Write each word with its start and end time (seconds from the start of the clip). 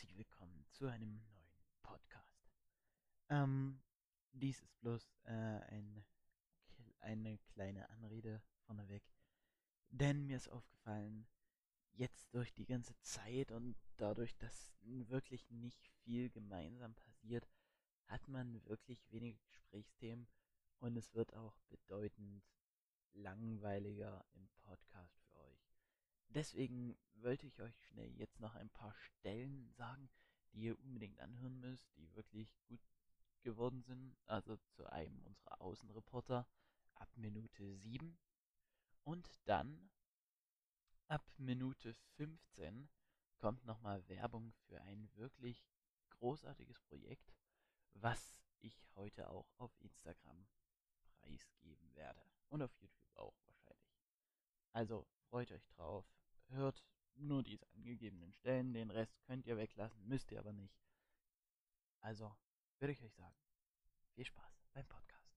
herzlich 0.00 0.16
willkommen 0.16 0.64
zu 0.70 0.86
einem 0.86 1.12
neuen 1.12 1.52
Podcast. 1.82 2.48
Ähm, 3.28 3.82
dies 4.32 4.62
ist 4.62 4.80
bloß 4.80 5.14
äh, 5.24 5.30
ein, 5.30 6.02
eine 7.00 7.36
kleine 7.52 7.86
Anrede 7.90 8.40
vorneweg, 8.64 9.02
denn 9.90 10.24
mir 10.24 10.38
ist 10.38 10.48
aufgefallen, 10.48 11.28
jetzt 11.92 12.32
durch 12.32 12.50
die 12.54 12.64
ganze 12.64 12.98
Zeit 13.02 13.52
und 13.52 13.76
dadurch, 13.98 14.34
dass 14.38 14.72
wirklich 14.80 15.50
nicht 15.50 15.86
viel 16.02 16.30
gemeinsam 16.30 16.94
passiert, 16.94 17.46
hat 18.06 18.26
man 18.26 18.64
wirklich 18.64 19.04
wenige 19.10 19.38
Gesprächsthemen 19.48 20.26
und 20.78 20.96
es 20.96 21.12
wird 21.12 21.34
auch 21.34 21.58
bedeutend 21.68 22.42
langweiliger 23.12 24.24
im 24.32 24.48
Podcast. 24.62 25.19
Deswegen 26.32 26.96
wollte 27.14 27.46
ich 27.46 27.60
euch 27.60 27.76
schnell 27.86 28.12
jetzt 28.16 28.38
noch 28.38 28.54
ein 28.54 28.70
paar 28.70 28.94
Stellen 28.94 29.68
sagen, 29.72 30.08
die 30.52 30.62
ihr 30.62 30.78
unbedingt 30.78 31.18
anhören 31.18 31.58
müsst, 31.58 31.88
die 31.96 32.14
wirklich 32.14 32.56
gut 32.68 32.80
geworden 33.42 33.82
sind. 33.82 34.16
Also 34.26 34.56
zu 34.56 34.86
einem 34.86 35.20
unserer 35.22 35.60
Außenreporter 35.60 36.46
ab 36.94 37.08
Minute 37.16 37.74
7. 37.74 38.16
Und 39.02 39.28
dann 39.44 39.90
ab 41.08 41.26
Minute 41.36 41.94
15 42.16 42.88
kommt 43.38 43.64
nochmal 43.64 44.06
Werbung 44.08 44.52
für 44.68 44.80
ein 44.82 45.10
wirklich 45.16 45.66
großartiges 46.10 46.78
Projekt, 46.82 47.34
was 47.94 48.36
ich 48.60 48.80
heute 48.94 49.28
auch 49.30 49.50
auf 49.56 49.74
Instagram 49.80 50.46
preisgeben 51.20 51.92
werde. 51.96 52.22
Und 52.50 52.62
auf 52.62 52.72
YouTube 52.80 53.16
auch 53.16 53.34
wahrscheinlich. 53.46 54.04
Also 54.72 55.08
freut 55.28 55.50
euch 55.50 55.66
drauf 55.66 56.19
hört 56.50 56.84
nur 57.16 57.42
diese 57.42 57.66
angegebenen 57.74 58.32
Stellen, 58.32 58.72
den 58.72 58.90
Rest 58.90 59.14
könnt 59.26 59.46
ihr 59.46 59.56
weglassen, 59.56 60.06
müsst 60.06 60.30
ihr 60.32 60.40
aber 60.40 60.52
nicht. 60.52 60.74
Also, 62.00 62.32
würde 62.78 62.92
ich 62.92 63.02
euch 63.02 63.14
sagen, 63.14 63.34
viel 64.14 64.24
Spaß 64.24 64.58
beim 64.72 64.86
Podcast. 64.86 65.36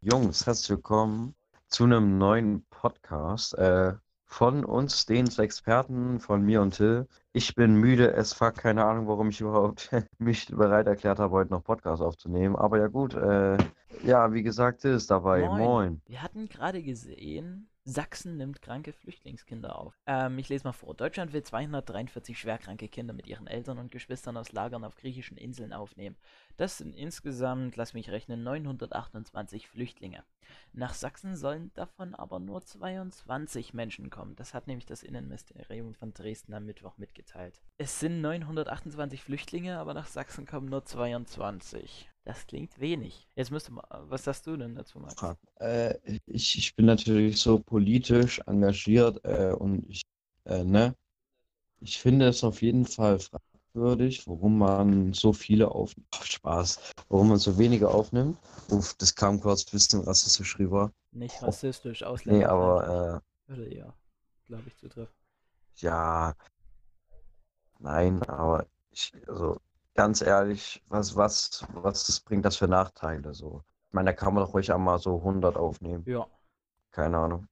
Jungs, 0.00 0.46
herzlich 0.46 0.70
willkommen 0.70 1.34
zu 1.68 1.84
einem 1.84 2.18
neuen 2.18 2.64
Podcast 2.66 3.54
äh, 3.54 3.94
von 4.24 4.64
uns, 4.64 5.06
den 5.06 5.28
Experten, 5.38 6.20
von 6.20 6.42
mir 6.42 6.62
und 6.62 6.76
Till. 6.76 7.06
Ich 7.32 7.54
bin 7.54 7.74
müde, 7.74 8.12
es 8.12 8.32
fuck, 8.32 8.56
keine 8.56 8.84
Ahnung, 8.84 9.06
warum 9.06 9.30
ich 9.30 9.40
überhaupt 9.40 9.90
mich 10.18 10.46
bereit 10.48 10.86
erklärt 10.88 11.18
habe, 11.18 11.32
heute 11.32 11.52
noch 11.52 11.64
Podcast 11.64 12.02
aufzunehmen. 12.02 12.56
Aber 12.56 12.78
ja 12.78 12.88
gut, 12.88 13.14
äh, 13.14 13.56
ja, 14.02 14.32
wie 14.32 14.42
gesagt, 14.42 14.82
Till 14.82 14.94
ist 14.94 15.10
dabei. 15.10 15.46
Moin. 15.46 15.58
Moin. 15.58 16.02
Wir 16.06 16.22
hatten 16.22 16.48
gerade 16.48 16.82
gesehen, 16.82 17.69
Sachsen 17.90 18.36
nimmt 18.36 18.62
kranke 18.62 18.92
Flüchtlingskinder 18.92 19.76
auf. 19.76 19.98
Ähm, 20.06 20.38
ich 20.38 20.48
lese 20.48 20.64
mal 20.64 20.72
vor. 20.72 20.94
Deutschland 20.94 21.32
will 21.32 21.42
243 21.42 22.38
schwerkranke 22.38 22.88
Kinder 22.88 23.12
mit 23.12 23.26
ihren 23.26 23.46
Eltern 23.46 23.78
und 23.78 23.90
Geschwistern 23.90 24.36
aus 24.36 24.52
Lagern 24.52 24.84
auf 24.84 24.96
griechischen 24.96 25.36
Inseln 25.36 25.72
aufnehmen. 25.72 26.16
Das 26.56 26.78
sind 26.78 26.94
insgesamt, 26.94 27.76
lass 27.76 27.94
mich 27.94 28.10
rechnen, 28.10 28.42
928 28.42 29.68
Flüchtlinge. 29.68 30.24
Nach 30.72 30.94
Sachsen 30.94 31.36
sollen 31.36 31.72
davon 31.74 32.14
aber 32.14 32.38
nur 32.38 32.62
22 32.62 33.74
Menschen 33.74 34.10
kommen. 34.10 34.36
Das 34.36 34.54
hat 34.54 34.66
nämlich 34.66 34.86
das 34.86 35.02
Innenministerium 35.02 35.94
von 35.94 36.12
Dresden 36.12 36.54
am 36.54 36.66
Mittwoch 36.66 36.98
mitgeteilt. 36.98 37.60
Es 37.78 37.98
sind 37.98 38.20
928 38.20 39.22
Flüchtlinge, 39.22 39.78
aber 39.78 39.94
nach 39.94 40.06
Sachsen 40.06 40.46
kommen 40.46 40.68
nur 40.68 40.84
22. 40.84 42.09
Das 42.24 42.46
klingt 42.46 42.78
wenig. 42.78 43.26
Jetzt 43.34 43.50
müsste 43.50 43.72
man, 43.72 43.84
was 43.90 44.24
sagst 44.24 44.46
du 44.46 44.56
denn 44.56 44.74
dazu, 44.74 44.98
Max? 44.98 45.16
Äh, 45.58 45.94
ich, 46.26 46.58
ich 46.58 46.74
bin 46.76 46.86
natürlich 46.86 47.40
so 47.40 47.58
politisch 47.58 48.40
engagiert 48.46 49.24
äh, 49.24 49.52
und 49.52 49.88
ich, 49.88 50.02
äh, 50.44 50.62
ne, 50.62 50.94
ich 51.80 51.98
finde 51.98 52.28
es 52.28 52.44
auf 52.44 52.60
jeden 52.60 52.84
Fall 52.84 53.18
fragwürdig, 53.18 54.26
warum 54.26 54.58
man 54.58 55.12
so 55.14 55.32
viele 55.32 55.70
auf 55.70 55.94
oh, 56.14 56.22
Spaß, 56.22 56.92
warum 57.08 57.30
man 57.30 57.38
so 57.38 57.56
wenige 57.58 57.88
aufnimmt. 57.88 58.38
Uff, 58.68 58.94
das 58.94 59.14
kam 59.14 59.40
kurz 59.40 59.66
ein 59.66 59.72
bisschen 59.72 60.00
rassistisch 60.02 60.58
rüber. 60.58 60.92
Nicht 61.12 61.42
rassistisch, 61.42 62.02
Ausländer. 62.02 62.38
Nee, 62.38 62.44
aber 62.44 63.22
äh, 63.48 63.50
Würde 63.50 63.74
ja, 63.74 63.94
glaube 64.46 64.64
ich, 64.66 64.76
zutreffen. 64.76 65.14
ja, 65.76 66.34
nein, 67.78 68.22
aber 68.24 68.66
ich, 68.90 69.12
also 69.26 69.58
ganz 70.00 70.22
ehrlich, 70.22 70.82
was, 70.88 71.16
was, 71.16 71.66
was 71.74 72.20
bringt 72.20 72.44
das 72.44 72.56
für 72.56 72.68
Nachteile 72.68 73.34
so? 73.34 73.62
Ich 73.88 73.92
meine, 73.94 74.10
da 74.10 74.12
kann 74.14 74.34
man 74.34 74.44
doch 74.44 74.54
ruhig 74.54 74.72
einmal 74.72 74.98
so 74.98 75.16
100 75.18 75.56
aufnehmen. 75.56 76.06
Ja, 76.06 76.26
Keine 76.92 77.18
Ahnung. 77.18 77.48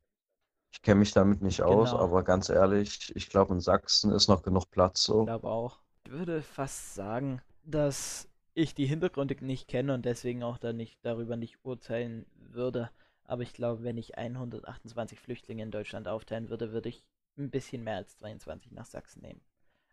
Ich 0.73 0.83
kenne 0.83 1.01
mich 1.01 1.13
damit 1.13 1.43
nicht 1.43 1.63
aus, 1.63 1.91
Genau. 1.91 2.03
aber 2.03 2.25
ganz 2.25 2.49
ehrlich, 2.51 3.15
ich 3.17 3.31
glaube, 3.31 3.55
in 3.55 3.61
Sachsen 3.61 4.13
ist 4.13 4.29
noch 4.29 4.43
genug 4.43 4.71
Platz 4.71 5.05
ich 5.07 5.07
so. 5.07 5.25
glaube 5.25 5.49
auch. 5.49 5.81
Ich 6.05 6.11
würde 6.13 6.43
fast 6.43 6.95
sagen, 6.95 7.43
dass 7.65 8.29
ich 8.55 8.75
die 8.75 8.87
Hintergründe 8.87 9.37
nicht 9.45 9.69
kenne 9.69 9.95
und 9.95 10.05
deswegen 10.05 10.43
auch 10.43 10.59
da 10.59 10.73
nicht, 10.73 10.99
darüber 11.05 11.37
nicht 11.37 11.59
urteilen 11.65 12.27
würde. 12.37 12.91
Aber 13.25 13.43
ich 13.43 13.53
glaube, 13.53 13.83
wenn 13.85 13.99
ich 13.99 14.17
128 14.19 15.21
Flüchtlinge 15.21 15.63
in 15.63 15.71
Deutschland 15.71 16.09
aufteilen 16.09 16.49
würde, 16.51 16.73
würde 16.73 16.89
ich 16.89 17.05
ein 17.39 17.51
bisschen 17.51 17.85
mehr 17.85 17.97
als 17.97 18.17
22 18.19 18.73
nach 18.73 18.87
Sachsen 18.87 19.21
nehmen. 19.23 19.41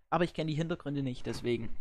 Aber 0.09 0.23
ich 0.23 0.33
kenne 0.33 0.49
die 0.51 0.57
Hintergründe 0.57 1.03
nicht, 1.03 1.25
deswegen 1.25 1.75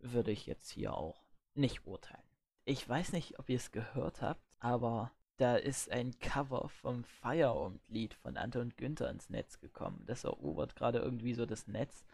würde 0.00 0.30
ich 0.30 0.46
jetzt 0.46 0.70
hier 0.70 0.94
auch 0.94 1.22
nicht 1.54 1.86
urteilen. 1.86 2.22
Ich 2.64 2.88
weiß 2.88 3.12
nicht, 3.12 3.38
ob 3.38 3.48
ihr 3.48 3.56
es 3.56 3.70
gehört 3.70 4.22
habt, 4.22 4.42
aber 4.60 5.12
da 5.38 5.56
ist 5.56 5.90
ein 5.90 6.18
Cover 6.18 6.68
vom 6.68 7.04
Feierabend-Lied 7.04 8.12
von 8.14 8.36
Anton 8.36 8.72
Günther 8.76 9.08
ins 9.08 9.30
Netz 9.30 9.60
gekommen. 9.60 10.02
Das 10.06 10.24
erobert 10.24 10.76
gerade 10.76 10.98
irgendwie 10.98 11.34
so 11.34 11.46
das 11.46 11.68
Netz. 11.68 12.04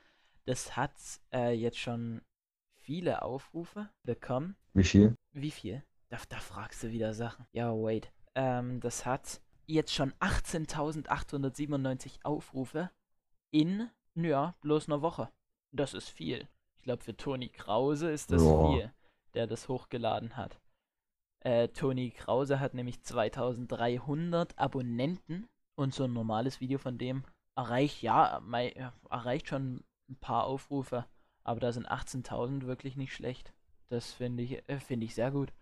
Das 0.44 0.76
hat 0.76 0.92
äh, 1.32 1.52
jetzt 1.52 1.78
schon 1.78 2.20
viele 2.74 3.22
Aufrufe 3.22 3.88
bekommen. 4.02 4.56
Wie 4.74 4.84
viel? 4.84 5.16
Wie 5.32 5.50
viel? 5.50 5.82
Da, 6.10 6.18
da 6.28 6.36
fragst 6.36 6.82
du 6.82 6.90
wieder 6.90 7.14
Sachen. 7.14 7.46
Ja, 7.52 7.72
wait. 7.72 8.12
Ähm, 8.34 8.80
das 8.80 9.06
hat 9.06 9.40
jetzt 9.66 9.94
schon 9.94 10.12
18.897 10.14 12.24
Aufrufe 12.24 12.90
in, 13.50 13.88
ja, 14.14 14.54
bloß 14.60 14.88
einer 14.88 15.00
Woche. 15.00 15.30
Das 15.72 15.94
ist 15.94 16.10
viel. 16.10 16.46
Ich 16.84 16.86
glaube, 16.86 17.02
für 17.02 17.16
Toni 17.16 17.48
Krause 17.48 18.10
ist 18.10 18.30
das 18.30 18.42
Ja. 18.42 18.68
viel, 18.68 18.92
der 19.32 19.46
das 19.46 19.70
hochgeladen 19.70 20.36
hat. 20.36 20.60
Äh, 21.40 21.68
Toni 21.68 22.10
Krause 22.10 22.60
hat 22.60 22.74
nämlich 22.74 23.00
2300 23.00 24.58
Abonnenten 24.58 25.46
und 25.76 25.94
so 25.94 26.04
ein 26.04 26.12
normales 26.12 26.60
Video 26.60 26.76
von 26.78 26.98
dem 26.98 27.24
erreicht, 27.56 28.02
ja, 28.02 28.42
erreicht 29.08 29.48
schon 29.48 29.82
ein 30.10 30.16
paar 30.16 30.44
Aufrufe, 30.44 31.06
aber 31.42 31.58
da 31.58 31.72
sind 31.72 31.90
18.000 31.90 32.66
wirklich 32.66 32.96
nicht 32.98 33.14
schlecht. 33.14 33.54
Das 33.88 34.12
finde 34.12 34.42
ich, 34.42 34.68
äh, 34.68 34.78
finde 34.78 35.06
ich 35.06 35.14
sehr 35.14 35.30
gut. 35.30 35.54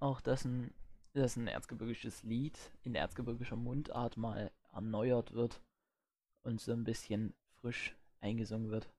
Auch 0.00 0.20
dass 0.20 0.44
ein, 0.44 0.74
dass 1.14 1.36
ein 1.36 1.46
erzgebirgisches 1.46 2.24
Lied 2.24 2.58
in 2.82 2.94
erzgebirgischer 2.94 3.56
Mundart 3.56 4.18
mal 4.18 4.50
erneuert 4.70 5.32
wird 5.32 5.62
und 6.42 6.60
so 6.60 6.72
ein 6.72 6.84
bisschen 6.84 7.32
frisch 7.62 7.96
eingesungen 8.20 8.70
wird. 8.70 8.90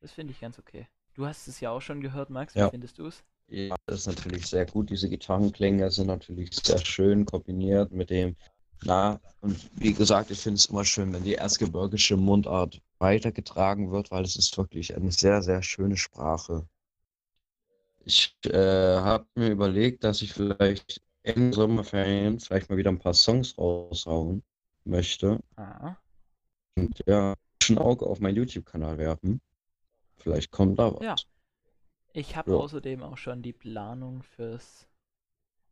Das 0.00 0.12
finde 0.12 0.32
ich 0.32 0.40
ganz 0.40 0.58
okay. 0.58 0.88
Du 1.14 1.26
hast 1.26 1.48
es 1.48 1.60
ja 1.60 1.70
auch 1.70 1.80
schon 1.80 2.00
gehört, 2.00 2.30
Max. 2.30 2.54
Wie 2.54 2.60
Ja. 2.60 2.70
findest 2.70 2.98
du 2.98 3.06
es? 3.06 3.24
Ja, 3.48 3.76
das 3.86 4.00
ist 4.00 4.06
natürlich 4.06 4.46
sehr 4.46 4.66
gut. 4.66 4.90
Diese 4.90 5.08
Gitarrenklänge 5.08 5.90
sind 5.90 6.08
natürlich 6.08 6.50
sehr 6.54 6.78
schön 6.84 7.24
kombiniert 7.24 7.92
mit 7.92 8.10
dem, 8.10 8.36
na, 8.84 9.20
und 9.40 9.70
wie 9.80 9.92
gesagt, 9.94 10.30
ich 10.30 10.40
finde 10.40 10.56
es 10.56 10.66
immer 10.66 10.84
schön, 10.84 11.12
wenn 11.12 11.22
die 11.24 11.36
erzgebirgische 11.36 12.16
Mundart 12.16 12.80
weitergetragen 12.98 13.90
wird, 13.92 14.10
weil 14.10 14.24
es 14.24 14.36
ist 14.36 14.56
wirklich 14.58 14.96
eine 14.96 15.12
sehr, 15.12 15.42
sehr 15.42 15.62
schöne 15.62 15.96
Sprache. 15.96 16.66
Ich 18.04 18.36
äh, 18.46 18.52
habe 18.56 19.26
mir 19.34 19.50
überlegt, 19.50 20.04
dass 20.04 20.22
ich 20.22 20.32
vielleicht 20.32 21.02
in 21.24 21.52
Sommerferien 21.52 22.38
vielleicht 22.40 22.70
mal 22.70 22.76
wieder 22.78 22.90
ein 22.90 22.98
paar 22.98 23.14
Songs 23.14 23.56
raushauen 23.58 24.42
möchte 24.84 25.40
Ah, 25.56 25.96
und 26.76 27.02
ja, 27.06 27.34
ein 27.68 27.78
Auge 27.78 28.06
auf 28.06 28.20
meinen 28.20 28.36
YouTube-Kanal 28.36 28.98
werfen. 28.98 29.40
Vielleicht 30.16 30.50
kommt 30.50 30.78
da 30.78 30.94
was. 30.94 31.02
Ja. 31.02 31.14
Ich 32.12 32.36
habe 32.36 32.52
Ja. 32.52 32.56
außerdem 32.56 33.02
auch 33.02 33.16
schon 33.18 33.42
die 33.42 33.52
Planung 33.52 34.22
fürs. 34.22 34.88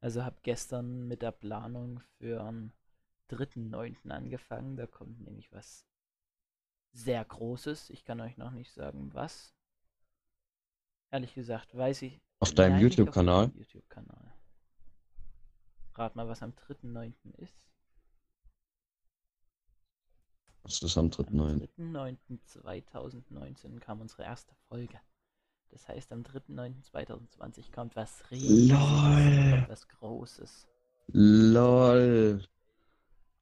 Also 0.01 0.23
habe 0.25 0.37
gestern 0.43 1.09
mit 1.09 1.23
der 1.23 1.33
Planung 1.33 2.01
für 2.19 2.41
am 2.43 2.73
3.9. 3.31 4.11
angefangen. 4.11 4.77
Da 4.77 4.87
kommt 4.87 5.21
nämlich 5.23 5.51
was 5.53 5.87
sehr 6.93 7.25
Großes. 7.25 7.91
Ich 7.91 8.05
kann 8.05 8.21
euch 8.21 8.37
noch 8.37 8.51
nicht 8.51 8.73
sagen, 8.73 9.15
was. 9.15 9.55
Ehrlich 11.11 11.35
gesagt, 11.35 11.75
weiß 11.75 12.03
ich. 12.03 12.21
Auf 12.41 12.53
deinem 12.53 12.79
YouTube-Kanal? 12.81 13.51
YouTube-Kanal. 13.55 14.35
Rat 15.95 16.17
mal, 16.17 16.29
was 16.29 16.43
am 16.43 16.53
3.9. 16.55 17.15
ist. 17.39 17.55
Was 20.65 20.83
ist 20.83 20.97
am 20.99 21.07
Am 21.07 21.11
3.9.? 21.11 21.69
3.9.2019 21.79 23.79
kam 23.81 24.01
unsere 24.01 24.23
erste 24.25 24.55
Folge. 24.69 24.99
Das 25.71 25.87
heißt, 25.89 26.13
am 26.13 26.23
3.9.2020 26.23 27.73
kommt 27.73 27.97
was 27.97 28.23
riesiges, 28.31 28.71
LOL. 28.71 29.51
kommt 29.51 29.69
was 29.69 29.89
Großes. 29.89 30.67
LOL. 31.09 32.43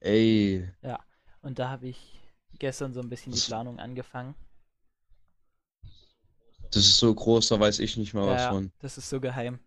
Ey. 0.01 0.69
Ja, 0.81 0.99
und 1.41 1.59
da 1.59 1.69
habe 1.69 1.87
ich 1.87 2.19
gestern 2.59 2.93
so 2.93 2.99
ein 2.99 3.09
bisschen 3.09 3.31
die 3.33 3.39
Planung 3.39 3.79
angefangen. 3.79 4.35
Das 6.71 6.85
ist 6.85 6.97
so 6.97 7.13
groß, 7.13 7.49
da 7.49 7.59
weiß 7.59 7.79
ich 7.79 7.97
nicht 7.97 8.13
mal 8.13 8.27
was 8.27 8.41
Ja, 8.41 8.49
von. 8.49 8.71
das 8.79 8.97
ist 8.97 9.09
so 9.09 9.21
geheim. 9.21 9.59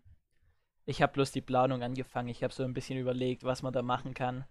Ich 0.85 1.01
habe 1.01 1.13
bloß 1.13 1.31
die 1.31 1.41
Planung 1.41 1.81
angefangen. 1.83 2.29
Ich 2.29 2.43
habe 2.43 2.53
so 2.53 2.63
ein 2.63 2.73
bisschen 2.73 2.99
überlegt, 2.99 3.43
was 3.43 3.61
man 3.63 3.73
da 3.73 3.81
machen 3.81 4.13
kann. 4.13 4.45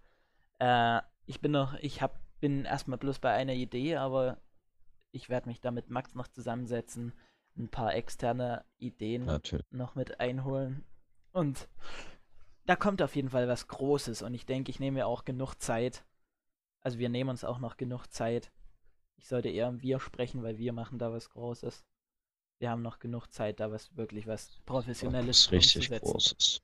Äh, 0.59 1.01
ich 1.25 1.39
bin 1.39 1.51
noch, 1.51 1.75
ich 1.75 2.01
hab, 2.01 2.19
bin 2.39 2.65
erstmal 2.65 2.97
bloß 2.97 3.19
bei 3.19 3.31
einer 3.31 3.53
Idee, 3.53 3.95
aber 3.95 4.37
ich 5.11 5.29
werde 5.29 5.49
mich 5.49 5.61
da 5.61 5.71
mit 5.71 5.89
Max 5.89 6.15
noch 6.15 6.27
zusammensetzen, 6.27 7.13
ein 7.57 7.69
paar 7.69 7.95
externe 7.95 8.65
Ideen 8.77 9.25
Natürlich. 9.25 9.65
noch 9.71 9.95
mit 9.95 10.19
einholen. 10.19 10.85
Und 11.31 11.67
da 12.65 12.75
kommt 12.75 13.01
auf 13.01 13.15
jeden 13.15 13.29
Fall 13.29 13.47
was 13.47 13.67
Großes 13.67 14.21
und 14.21 14.33
ich 14.33 14.45
denke, 14.45 14.69
ich 14.69 14.79
nehme 14.79 14.99
mir 14.99 15.07
auch 15.07 15.25
genug 15.25 15.55
Zeit. 15.55 16.03
Also 16.81 16.99
wir 16.99 17.09
nehmen 17.09 17.29
uns 17.29 17.43
auch 17.43 17.59
noch 17.59 17.77
genug 17.77 18.07
Zeit. 18.07 18.51
Ich 19.15 19.27
sollte 19.27 19.49
eher 19.49 19.67
im 19.67 19.81
Wir 19.81 19.99
sprechen, 19.99 20.43
weil 20.43 20.57
wir 20.57 20.73
machen 20.73 20.99
da 20.99 21.11
was 21.11 21.29
Großes. 21.29 21.85
Wir 22.59 22.69
haben 22.69 22.81
noch 22.81 22.99
genug 22.99 23.27
Zeit, 23.27 23.59
da 23.59 23.71
was 23.71 23.95
wirklich 23.95 24.27
was 24.27 24.59
Professionelles 24.65 25.47
Was 25.47 25.51
richtig. 25.51 25.89
Großes. 25.89 26.61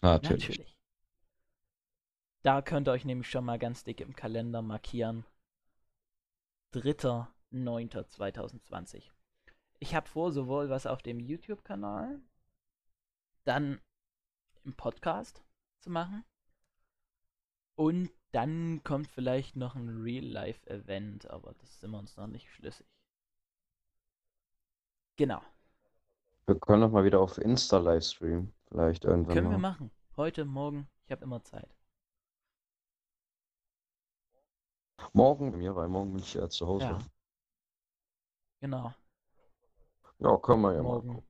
Natürlich. 0.00 0.48
Natürlich. 0.48 0.77
Da 2.42 2.62
könnt 2.62 2.88
ihr 2.88 2.92
euch 2.92 3.04
nämlich 3.04 3.28
schon 3.28 3.44
mal 3.44 3.58
ganz 3.58 3.84
dick 3.84 4.00
im 4.00 4.14
Kalender 4.14 4.62
markieren. 4.62 5.26
3.9.2020. 6.74 9.10
Ich 9.80 9.94
habe 9.94 10.08
vor, 10.08 10.32
sowohl 10.32 10.70
was 10.70 10.86
auf 10.86 11.02
dem 11.02 11.20
YouTube-Kanal, 11.20 12.20
dann 13.44 13.80
im 14.64 14.74
Podcast 14.74 15.44
zu 15.80 15.90
machen. 15.90 16.24
Und 17.76 18.10
dann 18.32 18.82
kommt 18.84 19.08
vielleicht 19.08 19.56
noch 19.56 19.74
ein 19.74 19.88
Real-Life-Event, 19.88 21.30
aber 21.30 21.54
das 21.54 21.80
sind 21.80 21.92
wir 21.92 21.98
uns 21.98 22.16
noch 22.16 22.26
nicht 22.26 22.50
schlüssig. 22.50 22.86
Genau. 25.16 25.40
Wir 26.46 26.58
können 26.58 26.80
noch 26.80 26.90
mal 26.90 27.04
wieder 27.04 27.20
auf 27.20 27.38
Insta 27.38 27.78
Livestream. 27.78 28.52
Vielleicht 28.68 29.04
irgendwann 29.04 29.34
Können 29.34 29.46
mal. 29.46 29.52
wir 29.52 29.58
machen. 29.58 29.90
Heute, 30.16 30.44
morgen. 30.44 30.88
Ich 31.06 31.12
habe 31.12 31.24
immer 31.24 31.42
Zeit. 31.42 31.77
Morgen 35.12 35.52
bei 35.52 35.58
mir, 35.58 35.74
weil 35.74 35.88
morgen 35.88 36.12
bin 36.12 36.22
ich 36.22 36.34
ja 36.34 36.48
zu 36.48 36.66
Hause. 36.66 36.84
Ja. 36.84 36.98
Genau. 38.60 38.94
Ja, 40.18 40.36
können 40.38 40.62
wir 40.62 40.74
ja 40.74 40.82
mal 40.82 40.94
morgen. 40.94 41.08
gucken. 41.14 41.28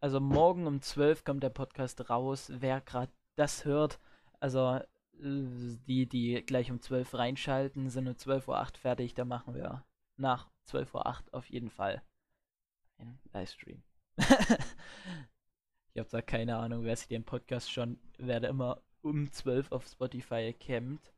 Also 0.00 0.20
morgen 0.20 0.66
um 0.66 0.80
12 0.80 1.24
kommt 1.24 1.42
der 1.42 1.50
Podcast 1.50 2.10
raus. 2.10 2.50
Wer 2.52 2.80
gerade 2.80 3.12
das 3.36 3.64
hört, 3.64 4.00
also 4.40 4.80
äh, 5.18 5.76
die, 5.86 6.08
die 6.08 6.42
gleich 6.44 6.70
um 6.70 6.80
12 6.80 7.14
reinschalten, 7.14 7.88
sind 7.88 8.08
um 8.08 8.14
12.08 8.14 8.48
Uhr 8.48 8.66
fertig. 8.78 9.14
Da 9.14 9.24
machen 9.24 9.54
wir 9.54 9.84
nach 10.16 10.50
12.08 10.68 10.94
Uhr 10.94 11.34
auf 11.34 11.48
jeden 11.50 11.70
Fall 11.70 12.02
einen 12.98 13.20
Livestream. 13.32 13.82
ich 14.18 15.98
habe 15.98 16.08
da 16.10 16.22
keine 16.22 16.56
Ahnung, 16.56 16.84
wer 16.84 16.96
sich 16.96 17.08
den 17.08 17.24
Podcast 17.24 17.70
schon, 17.70 17.98
werde 18.18 18.48
immer 18.48 18.82
um 19.02 19.30
12 19.30 19.72
auf 19.72 19.86
Spotify 19.86 20.52
campt. 20.52 21.11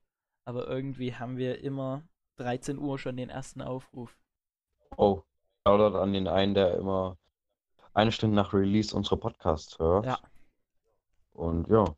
Aber 0.45 0.67
irgendwie 0.69 1.15
haben 1.15 1.37
wir 1.37 1.61
immer 1.61 2.03
13 2.37 2.79
Uhr 2.79 2.99
schon 2.99 3.17
den 3.17 3.31
ersten 3.31 3.63
Aufruf. 3.63 4.17
Oh, 4.97 5.23
Shoutout 5.67 5.97
an 5.99 6.13
den 6.13 6.29
einen, 6.29 6.55
der 6.55 6.77
immer 6.77 7.17
eine 7.93 8.13
Stunde 8.13 8.37
nach 8.37 8.53
Release 8.53 8.95
unsere 8.95 9.17
Podcasts 9.17 9.79
hört. 9.79 10.07
Ja. 10.07 10.19
Und 11.33 11.69
ja, 11.69 11.97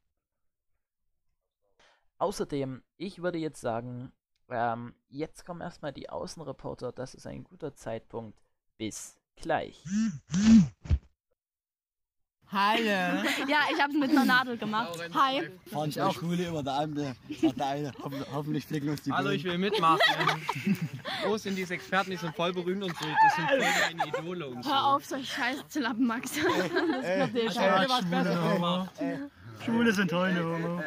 Außerdem, 2.19 2.82
ich 2.96 3.22
würde 3.22 3.38
jetzt 3.38 3.60
sagen, 3.60 4.12
ähm, 4.48 4.94
jetzt 5.08 5.44
kommen 5.44 5.60
erstmal 5.60 5.93
die 5.93 6.08
Außenreporter. 6.08 6.93
Das 6.93 7.14
ist 7.14 7.26
ein 7.26 7.44
guter 7.44 7.75
Zeitpunkt. 7.75 8.38
Bis 8.78 9.19
gleich. 9.37 9.84
Hallo. 12.52 12.82
Ja, 13.48 13.58
ich 13.72 13.82
hab's 13.82 13.94
mit 13.94 14.10
einer 14.10 14.25
Nadel 14.25 14.56
gemacht. 14.56 14.98
Hi. 15.14 15.48
Fahren 15.70 15.88
ich 15.90 16.00
auch. 16.00 16.14
Schule 16.14 16.48
über 16.48 16.62
der 16.62 16.75
Ampel. 16.75 17.14
Sagt 17.40 17.58
der 17.58 17.66
eine, 17.66 17.93
hoffen, 18.02 18.25
hoffentlich 18.32 18.64
fliegen 18.66 18.88
uns 18.88 19.02
die 19.02 19.12
Hallo, 19.12 19.25
Bullen. 19.25 19.37
ich 19.37 19.44
will 19.44 19.58
mitmachen. 19.58 20.00
Wo 21.26 21.37
sind 21.37 21.56
diese 21.56 21.75
Experten, 21.75 22.10
die 22.10 22.16
sind 22.16 22.34
voll 22.37 22.52
berühmt 22.52 22.84
und 22.84 22.96
so, 22.96 23.04
das 23.04 23.37
sind 23.37 23.48
voll 23.48 23.58
meine 23.98 24.08
Idole 24.08 24.46
und 24.48 24.64
so. 24.64 24.70
Hör 24.70 24.84
auf, 24.87 25.04
solche 25.04 25.26
Scheiße 25.26 25.69
zu 25.69 25.81
lappen, 25.81 26.06
Max. 26.06 26.31
Ey, 27.02 27.19
wird 27.20 27.34
dir 27.34 27.44
ich 27.46 27.52
schon. 27.52 27.62
hab 27.62 27.88
was 27.88 28.04
Besseres 28.04 28.54
gemacht. 28.54 28.90
Schule 29.64 29.93
sind 29.93 30.12
Hunde, 30.12 30.44
Homo. 30.44 30.82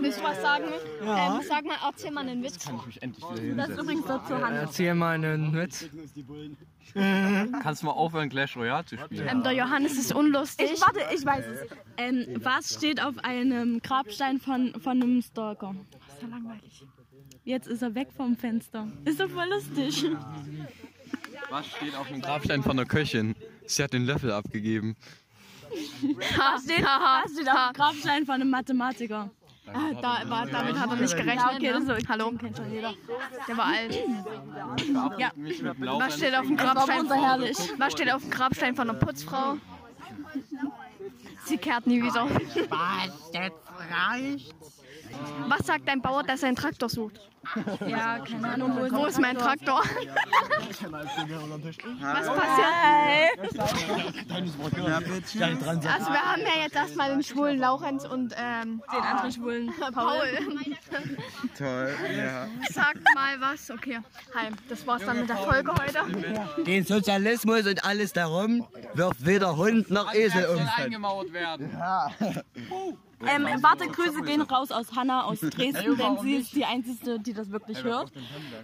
Willst 0.00 0.20
du 0.20 0.24
was 0.24 0.40
sagen? 0.40 0.64
Ja. 1.04 1.36
Ähm, 1.36 1.42
sag 1.46 1.64
mal, 1.64 1.76
erzähl 1.84 2.10
mal 2.10 2.28
einen 2.28 2.42
Witz. 2.42 2.64
Kann 2.64 2.76
ich 2.76 2.86
mich 2.86 3.02
endlich 3.02 3.24
wieder 3.24 3.54
Das 3.54 3.70
ist 3.70 3.78
übrigens 3.78 4.06
dazu 4.06 4.34
Hand. 4.34 4.56
Erzähl 4.56 4.94
mal 4.94 5.14
einen 5.14 5.54
Witz. 5.54 5.88
Kannst 7.62 7.82
du 7.82 7.86
mal 7.86 7.92
aufhören, 7.92 8.28
Clash 8.28 8.56
Royale 8.56 8.84
zu 8.84 8.98
spielen? 8.98 9.28
Ähm, 9.28 9.42
der 9.42 9.52
Johannes 9.52 9.96
ist 9.98 10.12
unlustig. 10.14 10.70
Ich, 10.74 10.80
warte, 10.80 11.00
ich 11.14 11.24
weiß 11.24 11.44
es. 11.46 11.66
Ähm, 11.96 12.26
was 12.42 12.74
steht 12.74 13.02
auf 13.02 13.18
einem 13.24 13.80
Grabstein 13.80 14.38
von, 14.38 14.72
von 14.80 15.02
einem 15.02 15.22
Stalker? 15.22 15.74
Das 15.90 16.14
ist 16.16 16.22
ja 16.22 16.28
langweilig. 16.28 16.86
Jetzt 17.44 17.68
ist 17.68 17.82
er 17.82 17.94
weg 17.94 18.08
vom 18.16 18.36
Fenster. 18.36 18.88
Ist 19.04 19.20
doch 19.20 19.30
voll 19.30 19.48
lustig. 19.48 20.04
Was 21.48 21.66
steht 21.66 21.96
auf 21.96 22.08
dem 22.08 22.20
Grabstein 22.20 22.62
von 22.62 22.76
der 22.76 22.86
Köchin? 22.86 23.34
Sie 23.66 23.82
hat 23.82 23.92
den 23.92 24.04
Löffel 24.04 24.32
abgegeben. 24.32 24.96
Ha, 26.38 26.58
Steht, 26.58 26.84
ha, 26.86 27.22
was 27.24 27.32
steht 27.32 27.48
auf 27.48 27.66
dem 27.68 27.72
Grabstein 27.74 28.26
von 28.26 28.34
einem 28.36 28.50
Mathematiker? 28.50 29.30
Ah, 29.72 29.92
da, 30.00 30.28
war, 30.28 30.46
damit 30.46 30.78
hat 30.78 30.90
er 30.90 30.96
nicht 30.96 31.16
gerechnet. 31.16 31.62
Ja, 31.62 31.78
okay, 31.78 31.78
ne? 31.78 31.98
Hallo. 32.08 32.32
Kennt 32.32 32.56
schon 32.56 32.72
jeder. 32.72 32.92
Der 33.46 33.56
war 33.56 33.66
alt. 33.66 33.98
Ja. 35.18 35.30
Was 35.98 36.16
steht 36.16 36.34
auf 36.36 36.46
dem 36.46 36.56
Grabstein? 36.56 37.08
Was 37.78 37.92
steht 37.92 38.12
auf 38.12 38.22
dem 38.22 38.30
Grabstein 38.30 38.74
von 38.74 38.90
einer 38.90 38.98
Putzfrau? 38.98 39.58
Sie 41.44 41.56
kehrt 41.56 41.86
nie 41.86 42.02
wieder. 42.02 42.28
Was? 42.68 43.30
Jetzt 43.32 43.56
reicht. 43.90 44.54
Was 45.46 45.66
sagt 45.66 45.88
ein 45.88 46.00
Bauer, 46.02 46.22
der 46.22 46.36
seinen 46.36 46.56
Traktor 46.56 46.88
sucht? 46.88 47.20
Ja, 47.86 48.18
keine 48.18 48.48
Ahnung. 48.48 48.76
Wo 48.76 48.84
ist, 48.84 48.94
Wo 48.94 49.06
ist 49.06 49.18
mein 49.18 49.36
Traktor? 49.36 49.80
Was 49.80 52.26
passiert? 52.26 53.40
Also 55.86 56.10
wir 56.10 56.22
haben 56.22 56.42
ja 56.42 56.62
jetzt 56.62 56.76
erstmal 56.76 57.10
den 57.10 57.22
schwulen 57.22 57.58
Laurenz 57.58 58.04
und 58.04 58.34
ähm, 58.36 58.82
den 58.92 59.02
anderen 59.02 59.32
Schwulen? 59.32 59.72
Paul. 59.92 60.38
Toll, 61.56 61.94
ja. 62.14 62.46
Sagt 62.70 63.00
mal 63.14 63.40
was. 63.40 63.70
Okay. 63.70 64.00
Hi, 64.34 64.48
das 64.68 64.86
war's 64.86 65.02
dann 65.04 65.20
mit 65.20 65.28
der 65.28 65.38
Folge 65.38 65.72
heute. 65.72 66.62
Den 66.62 66.84
Sozialismus 66.84 67.66
und 67.66 67.84
alles 67.84 68.12
darum 68.12 68.66
wirft 68.94 69.24
weder 69.24 69.56
Hund 69.56 69.90
noch 69.90 70.12
Esel 70.14 70.46
um. 70.46 70.68
eingemauert 70.76 71.32
werden. 71.32 71.70
Ähm, 73.26 73.46
warte, 73.60 73.86
Grüße 73.86 74.22
gehen 74.22 74.40
raus 74.40 74.70
aus 74.70 74.94
Hanna 74.96 75.24
aus 75.24 75.40
Dresden, 75.50 75.96
denn 75.96 76.18
sie 76.22 76.36
ist 76.36 76.54
die 76.54 76.64
Einzige, 76.64 77.18
die 77.18 77.29
das 77.34 77.50
wirklich 77.50 77.82
hört. 77.84 78.12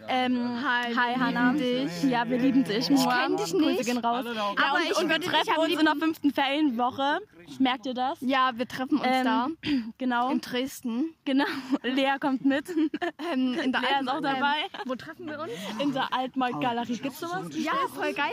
Ähm, 0.08 0.62
Hi, 0.64 0.94
hi 0.94 1.14
wir 1.14 1.20
Hanna. 1.26 1.52
lieben 1.52 1.88
dich. 1.88 2.10
Ja, 2.10 2.28
wir 2.28 2.38
lieben 2.38 2.64
dich. 2.64 2.90
Ich 2.90 3.04
kenn 3.08 3.36
dich 3.36 3.52
Grüße 3.52 3.66
nicht. 3.66 3.84
gehen 3.84 3.98
raus. 3.98 4.24
Ja, 4.34 4.42
Aber 4.42 4.78
und, 4.78 4.84
ich 4.90 4.96
und 4.96 5.08
wir 5.08 5.20
treffen 5.20 5.56
uns 5.58 5.72
in 5.78 5.84
der 5.84 5.96
fünften 5.96 6.32
Ferienwoche. 6.32 7.18
Merkt 7.60 7.86
ihr 7.86 7.94
das? 7.94 8.18
Ja, 8.22 8.50
wir 8.56 8.66
treffen 8.66 8.98
uns 8.98 9.06
Ähm, 9.08 9.24
da 9.24 9.48
Genau. 9.98 10.30
in 10.30 10.40
Dresden. 10.40 11.14
Genau. 11.24 11.44
Lea 11.84 12.16
kommt 12.20 12.44
mit. 12.44 12.68
Ähm, 12.70 13.54
in 13.62 13.72
der 13.72 13.80
Lea 13.82 13.86
ist 14.00 14.08
auch 14.08 14.20
dabei. 14.20 14.56
Ähm, 14.74 14.80
wo 14.86 14.94
treffen 14.96 15.26
wir 15.28 15.38
uns? 15.40 15.52
In 15.80 15.92
der 15.92 16.12
Altmarkt-Galerie. 16.12 16.98
Gibt's 16.98 17.20
sowas? 17.20 17.46
Ja, 17.52 17.72
voll 17.94 18.12
geil. 18.14 18.32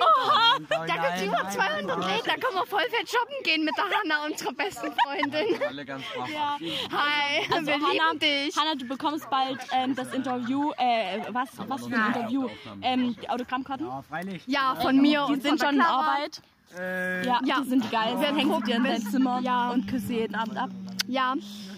Da 0.70 0.86
gibt's 0.86 1.22
über 1.24 1.48
200 1.50 1.98
Läden. 2.00 2.22
Da 2.26 2.34
können 2.34 2.56
wir 2.56 2.66
voll 2.66 2.82
fett 2.90 3.08
shoppen 3.10 3.36
gehen 3.44 3.64
mit 3.66 3.76
der 3.78 3.86
Hanna, 3.86 4.26
unserer 4.26 4.54
besten 4.54 4.92
Freundin. 5.04 5.62
Alle 5.68 5.86
ganz 5.86 6.04
brav. 6.16 6.30
Ja. 6.30 6.58
Hi, 6.92 7.46
Also 7.54 7.68
wir 7.68 7.74
Hanna, 7.76 8.12
lieben 8.14 8.20
dich. 8.20 8.58
Hanna, 8.58 8.76
du 8.76 8.86
bekommst 8.88 9.30
bald 9.30 9.60
ähm, 9.74 9.94
das 9.96 10.08
Interview. 10.08 10.23
Äh, 10.28 11.22
was, 11.30 11.50
was 11.68 11.88
für 11.88 11.96
ein 11.96 12.14
Interview? 12.14 12.48
Ähm, 12.82 13.16
die 13.22 13.30
Autogrammkarten? 13.30 13.86
Ja, 13.88 14.02
freilich. 14.02 14.44
Ja, 14.48 14.76
von 14.82 14.98
mir 15.02 15.26
Die 15.28 15.34
und 15.34 15.44
sind 15.44 15.60
schon 15.62 15.76
in. 15.76 15.82
Arbeit. 15.82 16.42
Äh, 16.78 17.26
Ja, 17.26 17.40
Ja. 17.46 17.62
die 17.62 17.70
sind 17.70 17.92
geil. 17.92 18.16
Wir 18.20 18.28
hängen 18.36 18.54
sie 18.60 18.64
dir 18.72 18.76
in 18.78 18.84
dein 18.84 19.02
Zimmer 19.02 19.40
Ja. 19.42 19.70
und 19.72 19.88
küsse 19.88 20.14
jeden 20.14 20.36
Abend 20.36 20.58
ab. 20.58 20.70
Ja, 21.08 21.36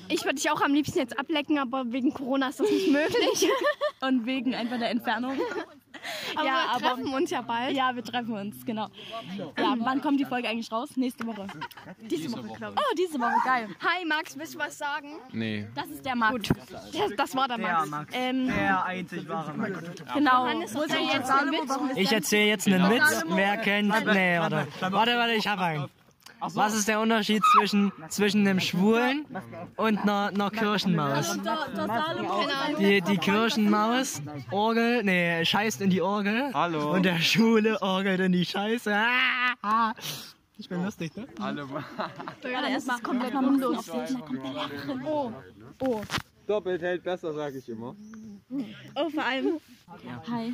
ich 0.08 0.24
würde 0.24 0.36
dich 0.36 0.50
auch 0.52 0.62
am 0.62 0.74
liebsten 0.74 1.00
jetzt 1.00 1.18
ablecken, 1.20 1.58
aber 1.60 1.92
wegen 1.92 2.14
Corona 2.14 2.50
ist 2.50 2.60
das 2.60 2.70
nicht 2.70 2.92
möglich. 2.92 3.50
Und 4.02 4.26
wegen 4.28 4.54
einfach 4.54 4.78
der 4.78 4.92
Entfernung. 4.92 5.34
Aber 6.36 6.46
Ja, 6.46 6.54
wir 6.54 6.70
aber- 6.72 6.80
treffen 6.80 7.14
uns 7.14 7.30
ja 7.30 7.42
bald. 7.42 7.76
Ja, 7.76 7.96
wir 7.96 8.04
treffen 8.04 8.34
uns, 8.34 8.66
genau. 8.66 8.88
Ja, 9.58 9.76
wann 9.80 10.02
kommt 10.02 10.20
die 10.20 10.26
Folge 10.26 10.48
eigentlich 10.50 10.72
raus? 10.72 10.90
Nächste 10.96 11.26
Woche. 11.26 11.48
Diese 12.02 12.32
Woche, 12.32 12.58
glaube 12.58 12.76
Oh, 12.78 12.94
diese 12.98 13.20
Woche, 13.20 13.34
geil. 13.46 13.68
ich. 13.70 13.86
Hi 13.88 14.06
Max, 14.06 14.38
willst 14.38 14.56
du 14.56 14.60
was 14.60 14.78
sagen? 14.78 15.20
Nee. 15.32 15.68
Das 15.76 15.88
ist 15.88 16.06
der 16.06 16.16
Markt. 16.16 16.50
Das, 16.50 16.92
das 17.18 17.36
war 17.36 17.48
der 17.48 17.58
Max. 17.58 17.90
Ähm, 18.14 18.48
der 18.48 18.86
einzig 18.86 19.28
wahre 19.28 19.54
Mann. 19.54 19.74
genau. 20.14 20.46
Er 20.46 20.56
Witz. 21.52 21.98
Ich 21.98 22.12
erzähle 22.12 22.48
jetzt 22.50 22.68
einen 22.68 22.90
Witz. 22.90 23.24
Wer 23.28 23.58
kennt? 23.58 23.90
Nee, 24.06 24.40
warte. 24.40 24.68
Warte, 24.82 25.18
warte, 25.18 25.34
ich 25.34 25.48
hab 25.48 25.60
einen. 25.60 25.90
Was 26.54 26.76
ist 26.76 26.88
der 26.88 27.00
Unterschied 27.00 27.42
zwischen, 27.56 27.92
zwischen 28.10 28.42
einem 28.48 28.60
Schwulen 28.60 29.26
und 29.78 29.98
einer, 30.00 30.28
einer 30.34 30.52
Kirchenmaus? 30.52 31.38
Die, 32.80 33.02
die 33.02 33.18
Kirchenmaus, 33.18 34.22
Orgel, 34.52 35.04
nee, 35.04 35.44
scheißt 35.44 35.82
in 35.82 35.90
die 35.90 36.02
Orgel. 36.02 36.52
Hallo. 36.54 36.94
Und 36.94 37.04
der 37.04 37.18
Schwule 37.20 37.82
orgelt 37.82 38.20
in 38.20 38.32
die 38.32 38.46
Scheiße. 38.46 38.94
Ah, 39.62 39.94
Ich 40.58 40.70
bin 40.70 40.84
lustig, 40.84 41.16
ne? 41.16 41.28
Alle 41.40 41.66
mal. 41.68 41.84
Warte, 41.98 42.70
erstmal 42.70 43.00
komplett 43.02 43.34
mundlos. 43.34 43.90
Oh, 45.06 45.32
oh. 45.80 46.02
Doppelt 46.48 46.82
hält 46.82 47.04
besser, 47.04 47.34
sag 47.34 47.56
ich 47.56 47.68
immer. 47.68 47.96
Oh, 48.50 49.10
vor 49.10 49.24
allem. 49.24 49.60
Hi, 50.30 50.54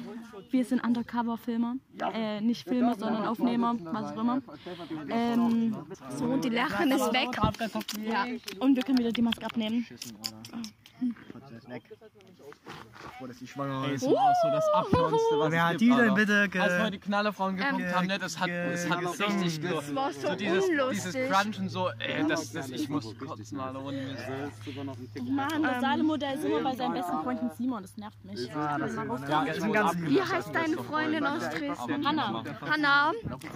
wir 0.49 0.65
sind 0.65 0.83
Undercover-Filmer. 0.83 1.75
Äh, 2.13 2.39
nicht 2.41 2.67
Filmer, 2.67 2.95
sondern 2.95 3.25
Aufnehmer, 3.25 3.75
was 3.81 4.13
auch 4.15 4.21
immer. 4.21 4.41
Ähm, 5.09 5.75
So, 6.09 6.37
die 6.37 6.49
Lachen 6.49 6.91
ist 6.91 7.13
weg. 7.13 7.29
ja. 8.03 8.25
Und 8.59 8.75
wir 8.75 8.83
können 8.83 8.97
wieder 8.97 9.11
die 9.11 9.21
Maske 9.21 9.45
abnehmen. 9.45 9.85
Ey, 13.21 13.93
ist 13.93 14.03
auch 14.07 14.33
so 14.41 14.49
das 14.51 14.67
Abturnste, 14.73 15.39
was 15.39 15.51
Wer 15.51 15.57
es 15.59 15.63
hat 15.65 15.77
gibt, 15.77 15.81
die 15.81 15.95
denn 15.95 16.13
bitte 16.15 16.49
ge... 16.49 16.61
Als 16.61 16.83
wir 16.83 16.91
die 16.91 16.99
Knallerfrauen 16.99 17.55
geguckt? 17.55 17.77
Ge- 17.77 17.93
haben, 17.93 18.07
ne, 18.07 18.17
das 18.17 18.39
hat, 18.39 18.49
das 18.49 18.89
hat 18.89 18.99
ge- 18.99 19.07
richtig 19.27 19.61
ge 19.61 19.71
Das 19.75 19.95
war 19.95 20.11
so, 20.11 20.27
so 20.29 20.35
dieses, 20.35 20.65
dieses 20.91 21.15
Crunchen 21.29 21.69
so, 21.69 21.89
ey, 21.99 22.27
das, 22.27 22.51
das, 22.51 22.69
ich 22.69 22.89
muss 22.89 23.15
kotzen, 23.17 23.59
ohne 23.59 23.97
Mist. 24.01 25.29
Mann, 25.29 25.63
das 25.63 25.81
Salem-Modell 25.81 26.35
ist 26.37 26.45
immer 26.45 26.61
bei 26.61 26.75
seinem 26.75 26.93
besten 26.93 27.21
Freund 27.23 27.39
Simon, 27.57 27.81
das 27.83 27.97
nervt 27.97 28.25
mich. 28.25 28.47
Ja, 28.47 28.77
das 28.77 28.91
ist 28.91 28.97
ein 28.97 29.73
ganz 29.73 29.97
Wie 29.97 30.21
heißt 30.21 30.55
deine 30.55 30.77
Freundin 30.77 31.25
aus 31.25 31.43
Dresden? 31.49 32.07
Hanna. 32.07 32.43
Hanna, 32.69 33.11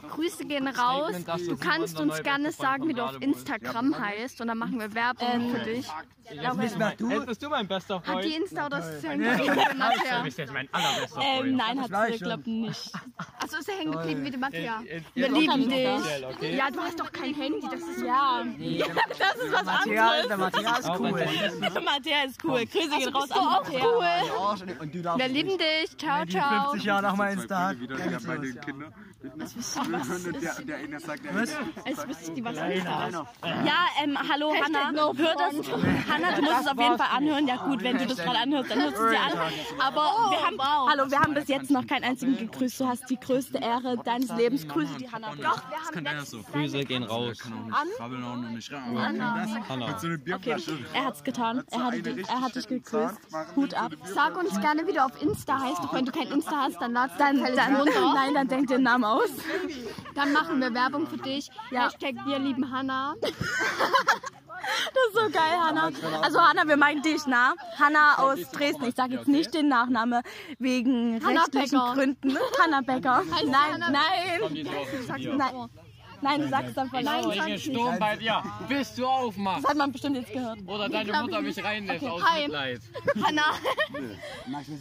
Grüße 0.10 0.46
gehen 0.46 0.68
raus. 0.68 1.14
Du 1.48 1.58
kannst 1.58 2.00
uns 2.00 2.22
gerne 2.22 2.52
sagen, 2.52 2.88
wie 2.88 2.94
du 2.94 3.04
auf 3.04 3.20
Instagram 3.20 3.98
heißt 3.98 4.42
und 4.42 4.48
dann 4.48 4.58
machen 4.58 4.80
wir 4.80 4.94
Werbung 4.94 5.50
für 5.56 5.64
dich. 5.64 5.88
Jetzt 6.28 7.26
bist 7.28 7.44
du 7.44 7.50
mein 7.50 7.68
bester 7.68 7.96
Hat 7.98 8.06
die 8.06 8.12
Freund. 8.12 8.26
Insta 8.26 8.66
oder 8.66 8.80
ist 8.80 9.02
sie 9.02 9.08
hängen 9.10 9.55
Matja? 9.78 10.22
bist 10.24 10.38
jetzt 10.38 10.54
mein 10.54 10.68
allerbester 10.72 11.22
Ähm, 11.24 11.56
nein, 11.56 11.82
hat 11.82 12.12
sie, 12.12 12.18
glaub 12.20 12.46
nicht. 12.48 12.92
Achso, 13.40 13.58
ist 13.58 13.70
er 13.70 13.78
hängen 13.78 13.92
geblieben 13.92 14.24
wie 14.26 14.32
die 14.32 14.38
Matja? 14.38 14.82
Wir 15.14 15.30
lieben 15.30 15.70
dich. 15.70 16.56
Ja, 16.58 16.70
du 16.72 16.80
hast 16.80 17.00
doch 17.00 17.12
kein 17.12 17.34
Handy, 17.34 17.68
das 17.70 17.82
ist 17.82 18.02
Ja, 18.04 18.44
das 19.20 19.36
ist 19.44 19.52
was 19.52 19.64
Matthias, 19.66 20.28
der 20.28 20.38
Matthias 20.38 20.80
ist 20.80 20.90
cool. 21.00 21.20
es- 21.20 21.84
Matthäa 21.84 22.24
ist 22.26 22.44
cool. 22.44 22.66
Grüße 22.66 22.90
gehen 22.98 23.10
raus 23.16 23.30
so 23.30 23.36
auch 23.36 23.64
Matthäa. 23.64 23.86
cool. 23.86 24.76
Und 24.82 24.96
du 24.96 25.02
darfst 25.02 25.20
Wir 25.20 25.28
lieben 25.34 25.58
dich. 25.58 25.98
Ciao, 25.98 26.26
ciao. 26.26 26.70
50 26.72 26.84
Jahre 26.84 27.04
nach 27.04 27.16
meinem 27.16 27.40
Insta 27.40 27.68
hat. 27.68 27.80
wieder 27.80 27.96
dann 27.98 28.10
der 28.10 28.20
bei 29.30 29.44
los. 29.44 29.54
den 29.54 29.84
Kindern. 29.84 30.26
Und 30.26 30.42
der, 30.42 30.54
der 30.66 30.78
eine 30.78 31.00
sagt, 31.00 31.26
der 31.26 31.36
Was? 31.36 31.56
Als 31.86 32.08
wüsste 32.08 32.24
ich 32.26 32.34
die 32.34 32.44
was 32.46 32.58
Insta. 32.58 33.10
Ja, 33.44 33.86
ähm, 34.04 34.18
hallo 34.30 34.54
Hanna. 34.64 34.92
no 34.92 35.14
Hör 35.18 35.34
das. 35.36 35.54
Hanna, 36.10 36.32
du 36.36 36.42
musst 36.42 36.62
es 36.62 36.68
auf 36.68 36.80
jeden 36.80 36.98
Fall 36.98 37.08
anhören. 37.18 37.48
Ja 37.48 37.56
gut, 37.58 37.84
wenn 37.84 37.98
du 37.98 38.06
das 38.06 38.18
gerade 38.18 38.38
anhörst, 38.40 38.72
dann 38.72 38.82
hörst 38.82 38.98
du 38.98 39.04
es 39.06 39.12
dir 39.12 39.20
an. 39.20 39.32
Aber 39.80 40.02
wir 40.32 40.46
haben, 40.46 40.58
hallo, 40.90 41.12
wir 41.12 41.20
haben 41.20 41.34
bis 41.34 41.48
jetzt 41.48 41.72
noch 41.72 41.86
keinen 41.88 42.04
einzigen 42.04 42.38
gegrüßt. 42.38 42.80
Du 42.80 42.88
hast 42.88 43.10
die 43.10 43.20
größte 43.20 43.58
Ehre 43.60 43.98
deines 44.04 44.30
Lebens. 44.36 44.68
Grüße 44.68 44.98
die 44.98 45.10
Hanna. 45.12 45.30
Doch, 45.36 45.62
wir 45.70 45.78
haben 45.80 46.04
letztens 46.18 46.46
Grüße 46.52 46.84
gehen 46.86 47.04
raus. 47.04 47.38
ran. 47.44 49.20
Hanna. 49.68 50.00
So 50.00 50.08
eine 50.08 50.20
Okay, 50.36 50.56
er 50.94 51.06
hat's 51.06 51.24
getan. 51.24 51.64
Er 51.72 51.84
hat, 51.84 51.94
dich, 52.06 52.28
er 52.30 52.42
hat 52.42 52.56
dich 52.56 52.68
gegrüßt. 52.68 53.18
Hut 53.56 53.74
ab. 53.74 53.92
Sag 54.04 54.38
uns 54.38 54.60
gerne, 54.60 54.86
wie 54.88 54.94
du 54.94 55.04
auf 55.04 55.22
Insta 55.22 55.60
heißt. 55.60 55.82
Wenn 55.92 56.06
du 56.06 56.12
kein 56.12 56.28
Insta 56.28 56.58
hast, 56.64 56.82
dann 56.82 56.94
Dann, 56.94 57.18
dann, 57.18 57.56
dann, 57.56 57.76
runter. 57.76 58.14
nein, 58.14 58.34
dann 58.34 58.48
denk 58.48 58.68
den 58.68 58.84
Namen 58.84 59.04
aus. 59.16 59.30
Dann 60.14 60.34
machen 60.34 60.60
wir 60.62 60.74
Werbung 60.74 61.08
für 61.08 61.18
dich. 61.18 61.50
Ja. 61.72 61.86
Hashtag 61.86 62.16
wir 62.26 62.40
lieben 62.40 62.72
Hanna. 62.72 63.16
Das 64.96 65.04
ist 65.10 65.14
so 65.14 65.30
geil, 65.30 65.60
Hanna. 65.62 65.92
Also 66.24 66.40
Hanna, 66.42 66.68
wir 66.68 66.78
meinen 66.78 67.02
dich, 67.04 67.22
na? 67.28 67.54
Hanna 67.78 68.18
aus 68.18 68.40
Dresden. 68.52 68.86
Ich 68.86 68.96
sage 68.96 69.14
jetzt 69.16 69.28
nicht 69.28 69.54
den 69.54 69.68
Nachname 69.68 70.22
wegen 70.58 71.24
Hanna 71.24 71.42
rechtlichen 71.42 71.78
Becker. 71.80 71.94
Gründen. 71.94 72.38
Hanna 72.60 72.82
Becker. 72.82 73.24
Nein, 73.46 73.54
Hanna- 73.74 73.90
nein. 73.92 74.66
Nein. 75.38 75.70
Nein, 76.22 76.42
du 76.42 76.50
sagst 76.50 76.78
einfach 76.78 77.02
nein. 77.02 77.24
Bringe 77.24 77.60
Sturm 77.60 78.00
bei 78.00 78.16
dir, 78.16 78.44
bis 78.68 78.96
du 78.96 79.06
aufmachst. 79.06 79.64
Das 79.64 79.72
hat 79.72 79.78
man 79.78 79.92
bestimmt 79.92 80.18
jetzt 80.18 80.32
gehört. 80.32 80.60
Oder 80.68 80.90
deine 80.90 81.14
Mutter 81.14 81.42
mich 81.42 81.64
reinlässt 81.64 82.06
aus 82.06 82.24
Hi. 82.24 82.44
Mitleid. 82.44 82.80
Hanna. 83.24 83.42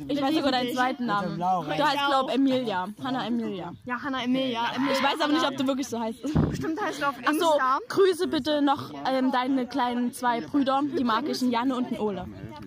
Ich 0.09 0.23
weiß 0.23 0.35
sogar 0.35 0.53
deinen 0.53 0.75
zweiten 0.75 1.07
Namen. 1.07 1.39
Du 1.39 1.69
heißt, 1.69 2.07
glaub 2.09 2.31
Emilia. 2.31 2.89
Hanna 3.03 3.27
Emilia. 3.27 3.73
Ja, 3.85 4.03
Hanna 4.03 4.23
Emilia. 4.23 4.73
Emilia. 4.75 4.93
Ich 4.93 5.03
weiß 5.03 5.21
aber 5.21 5.33
nicht, 5.33 5.47
ob 5.47 5.57
du 5.57 5.67
wirklich 5.67 5.89
so 5.89 6.01
heißt. 6.01 6.23
Bestimmt 6.51 6.81
heißt 6.81 7.03
du 7.03 7.07
auf 7.07 7.19
Insta. 7.19 7.79
grüße 7.89 8.29
bitte 8.29 8.63
noch 8.63 8.93
ähm, 9.07 9.33
deine 9.33 9.67
kleinen 9.67 10.13
zwei 10.13 10.41
Brüder, 10.41 10.83
die 10.97 11.05
magischen 11.05 11.51
Janne 11.51 11.77
und 11.77 11.91
den 11.91 11.99
Ole. 11.99 12.27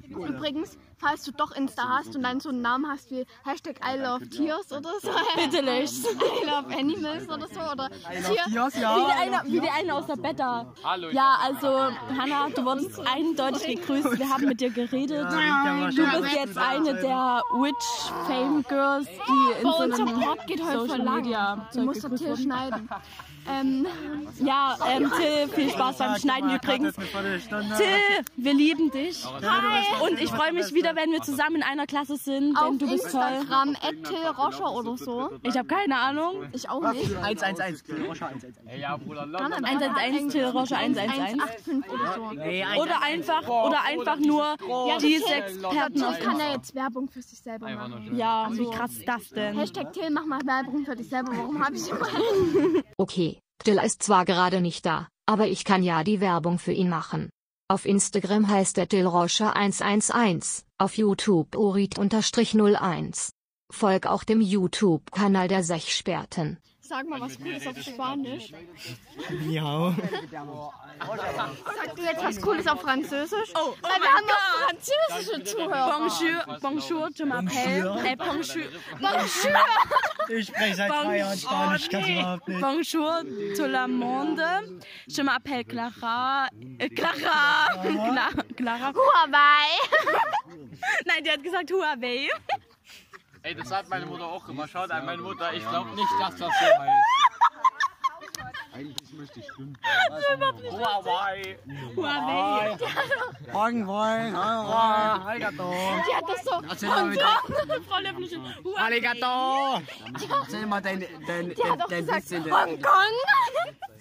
Übrigens, 0.09 0.77
falls 0.99 1.23
du 1.23 1.31
doch 1.31 1.51
Insta 1.55 1.83
hast 1.97 2.15
und 2.15 2.23
dann 2.23 2.39
so 2.39 2.49
einen 2.49 2.61
Namen 2.61 2.87
hast 2.89 3.11
wie 3.11 3.25
Hashtag 3.43 3.79
I 3.85 3.97
love 3.97 4.27
Tears 4.29 4.71
oder 4.71 4.91
so. 5.01 5.09
Bitte 5.35 5.63
nicht. 5.63 5.93
I 6.05 6.45
love 6.45 6.75
Animals 6.75 7.27
oder 7.29 7.47
so. 7.47 7.59
Oder 7.71 7.89
Tier. 7.89 8.43
Dios, 8.49 8.75
Wie 8.75 8.81
ja. 8.81 8.95
die 8.97 9.11
eine, 9.21 9.41
wie 9.45 9.59
die 9.59 9.69
eine 9.69 9.93
aus 9.95 10.05
der 10.07 10.15
Beta. 10.15 10.73
Ja, 11.11 11.37
also, 11.43 11.67
Hanna, 12.17 12.49
du 12.55 12.65
wurdest 12.65 12.99
eindeutig 13.07 13.77
gegrüßt. 13.81 14.17
Wir 14.17 14.29
haben 14.29 14.45
mit 14.45 14.59
dir 14.61 14.69
geredet. 14.71 15.27
Du 15.31 16.21
bist 16.21 16.33
jetzt 16.35 16.57
eine 16.57 16.93
der 16.95 17.41
Witch 17.53 18.11
Fame 18.27 18.63
Girls, 18.67 19.07
die 19.07 19.61
in 19.61 19.67
so 19.71 19.77
einem 19.77 20.19
Pod 20.19 20.47
geht 20.47 20.63
heute 20.63 20.79
Social. 20.87 21.15
Media 21.17 21.67
Du 21.73 21.81
musst 21.81 22.01
Till 22.01 22.11
wurden. 22.11 22.37
schneiden. 22.37 22.89
Ähm, 23.49 23.87
Ja, 24.39 24.77
ähm, 24.89 25.11
Till, 25.17 25.47
viel 25.53 25.69
Spaß 25.71 25.97
beim 25.97 26.15
Schneiden 26.17 26.53
übrigens. 26.55 26.95
Till, 26.95 28.25
wir 28.35 28.53
lieben 28.53 28.91
dich. 28.91 29.25
Hi. 29.25 30.03
Und 30.07 30.19
ich 30.21 30.29
freue 30.29 30.53
mich 30.53 30.73
wieder, 30.73 30.95
wenn 30.95 31.11
wir 31.11 31.21
zusammen 31.21 31.57
in 31.57 31.63
einer 31.63 31.87
Klasse 31.87 32.17
sind, 32.17 32.55
auf 32.55 32.69
denn 32.69 32.79
du 32.79 32.91
bist 32.91 33.11
toll. 33.11 33.21
Instagram, 33.39 33.75
Till 34.03 34.27
Roscher 34.37 34.71
oder 34.73 34.97
so. 34.97 35.31
Ich 35.43 35.57
habe 35.57 35.67
keine 35.67 35.97
Ahnung. 35.97 36.43
Ich 36.51 36.69
auch 36.69 36.91
nicht. 36.91 37.15
111. 37.15 37.83
Roscha 38.07 38.27
111. 38.27 38.55
Ey, 38.65 38.79
ja, 38.81 38.97
Bruder, 38.97 39.25
Nein, 39.25 39.49
nein, 39.49 39.65
111, 39.65 40.31
Till 40.31 40.45
Roscher 40.45 40.77
111. 40.77 41.17
185 41.17 41.91
oder 41.91 42.13
so. 42.15 42.31
Nee, 42.33 42.65
Oder 42.79 43.01
einfach, 43.01 43.47
oder 43.47 43.83
einfach 43.83 44.17
nur 44.17 44.55
die 45.01 45.17
sechs 45.17 45.53
Experten 45.57 46.03
auf 46.03 46.17
Till 46.17 46.25
kann 46.25 46.39
ja 46.39 46.51
jetzt 46.53 46.75
Werbung 46.75 47.09
für 47.09 47.21
sich 47.21 47.39
selber 47.39 47.69
machen. 47.69 48.15
Ja, 48.15 48.49
wie 48.51 48.69
krass 48.69 48.91
ist 48.93 49.07
das 49.07 49.29
denn? 49.29 49.57
Hashtag 49.57 49.93
Till, 49.93 50.09
mach 50.11 50.25
mal 50.25 50.41
Werbung 50.45 50.85
für 50.85 50.95
dich 50.95 51.09
selber. 51.09 51.31
Warum 51.35 51.63
habe 51.63 51.75
ich 51.75 51.89
immer 51.89 52.07
Okay, 52.97 53.36
Till 53.63 53.77
ist 53.77 54.03
zwar 54.03 54.25
gerade 54.25 54.61
nicht 54.61 54.85
da, 54.85 55.07
aber 55.25 55.47
ich 55.47 55.63
kann 55.63 55.83
ja 55.83 56.03
die 56.03 56.21
Werbung 56.21 56.59
für 56.59 56.71
ihn 56.71 56.89
machen. 56.89 57.29
Auf 57.69 57.85
Instagram 57.85 58.47
heißt 58.47 58.77
er 58.77 58.87
Till 58.87 59.05
Roscher 59.05 59.55
111, 59.55 60.63
auf 60.77 60.97
YouTube 60.97 61.55
Urit-01. 61.55 63.29
Folg 63.69 64.05
auch 64.05 64.23
dem 64.23 64.39
YouTube-Kanal 64.39 65.47
der 65.49 65.63
Sechsperten. 65.63 66.57
Sag 66.87 67.05
mal 67.09 67.19
was 67.19 67.37
Cooles 67.37 67.67
auf 67.67 67.77
Spanisch. 67.81 68.51
Miau. 69.45 69.93
Sag 71.77 71.95
du 71.95 72.01
jetzt 72.01 72.23
was 72.23 72.41
Cooles 72.41 72.65
auf 72.67 72.81
Französisch? 72.81 73.51
Oh, 73.55 73.73
Weil 73.81 73.99
wir 74.01 74.13
haben 74.13 74.25
noch 74.25 74.69
französische 74.69 75.43
Zuhörer. 75.43 75.99
Bonjour, 75.99 76.59
bonjour, 76.61 77.09
je 77.13 77.25
m'appelle. 77.25 78.05
Äh, 78.05 78.15
bonjour, 78.15 78.63
Bonjour. 78.99 80.37
Ich 80.37 80.47
spreche 80.47 80.75
seit 80.75 80.89
drei 80.89 81.17
Jahren 81.17 81.37
Spanisch, 81.37 81.81
ich 81.83 81.89
kann's 81.89 82.07
überhaupt 82.09 82.47
nicht. 82.47 82.61
bonjour, 82.61 83.21
tout 83.57 83.67
le 83.67 83.87
monde. 83.87 84.43
Je 85.07 85.23
m'appelle 85.23 85.65
Clara. 85.65 86.47
Äh, 86.79 86.89
Clara. 86.89 87.67
Clara. 87.81 88.29
Clara. 88.55 88.93
Huawei. 88.93 89.67
Nein, 91.05 91.23
die 91.23 91.31
hat 91.31 91.43
gesagt 91.43 91.69
Huawei. 91.71 92.29
Ey, 93.47 93.55
das 93.55 93.69
sagt 93.69 93.89
meine 93.89 94.05
Mutter 94.05 94.25
auch 94.25 94.45
immer. 94.49 94.67
Schaut 94.67 94.91
an 94.91 95.05
meine 95.05 95.21
Mutter, 95.21 95.53
ich 95.53 95.65
glaube 95.69 95.89
nicht, 95.91 96.09
dass 96.19 96.35
das 96.35 96.39
so 96.39 96.49
heißt. 96.49 96.91
Eigentlich 98.73 99.13
möchte 99.13 99.39
ich 99.39 99.45
stimmen. 99.53 99.77
Huawei. 100.69 101.57
Huawei. 101.95 102.77
Morgen 103.53 103.87
wollen. 103.87 104.35
Arigato. 104.35 105.73
Die 105.73 106.13
hat 106.13 106.23
das 106.27 106.43
so. 106.43 106.61
Erzähl 106.69 106.89
mal, 106.89 107.05
mit 107.05 107.21
Frau 107.21 107.99
Löffel. 108.01 108.41
Huawei. 108.65 108.81
Arigato. 108.81 109.81
Erzähl 110.41 110.65
mal 110.65 110.81
deinen 110.81 111.05
dein, 111.25 111.55
Die 111.55 111.63
hat 111.63 111.79
dein, 111.79 111.89
dein 111.89 111.99
gesagt, 112.05 112.17
Witz, 112.17 112.27
den 112.27 112.43
du 112.43 112.51
Hongkong. 112.51 113.13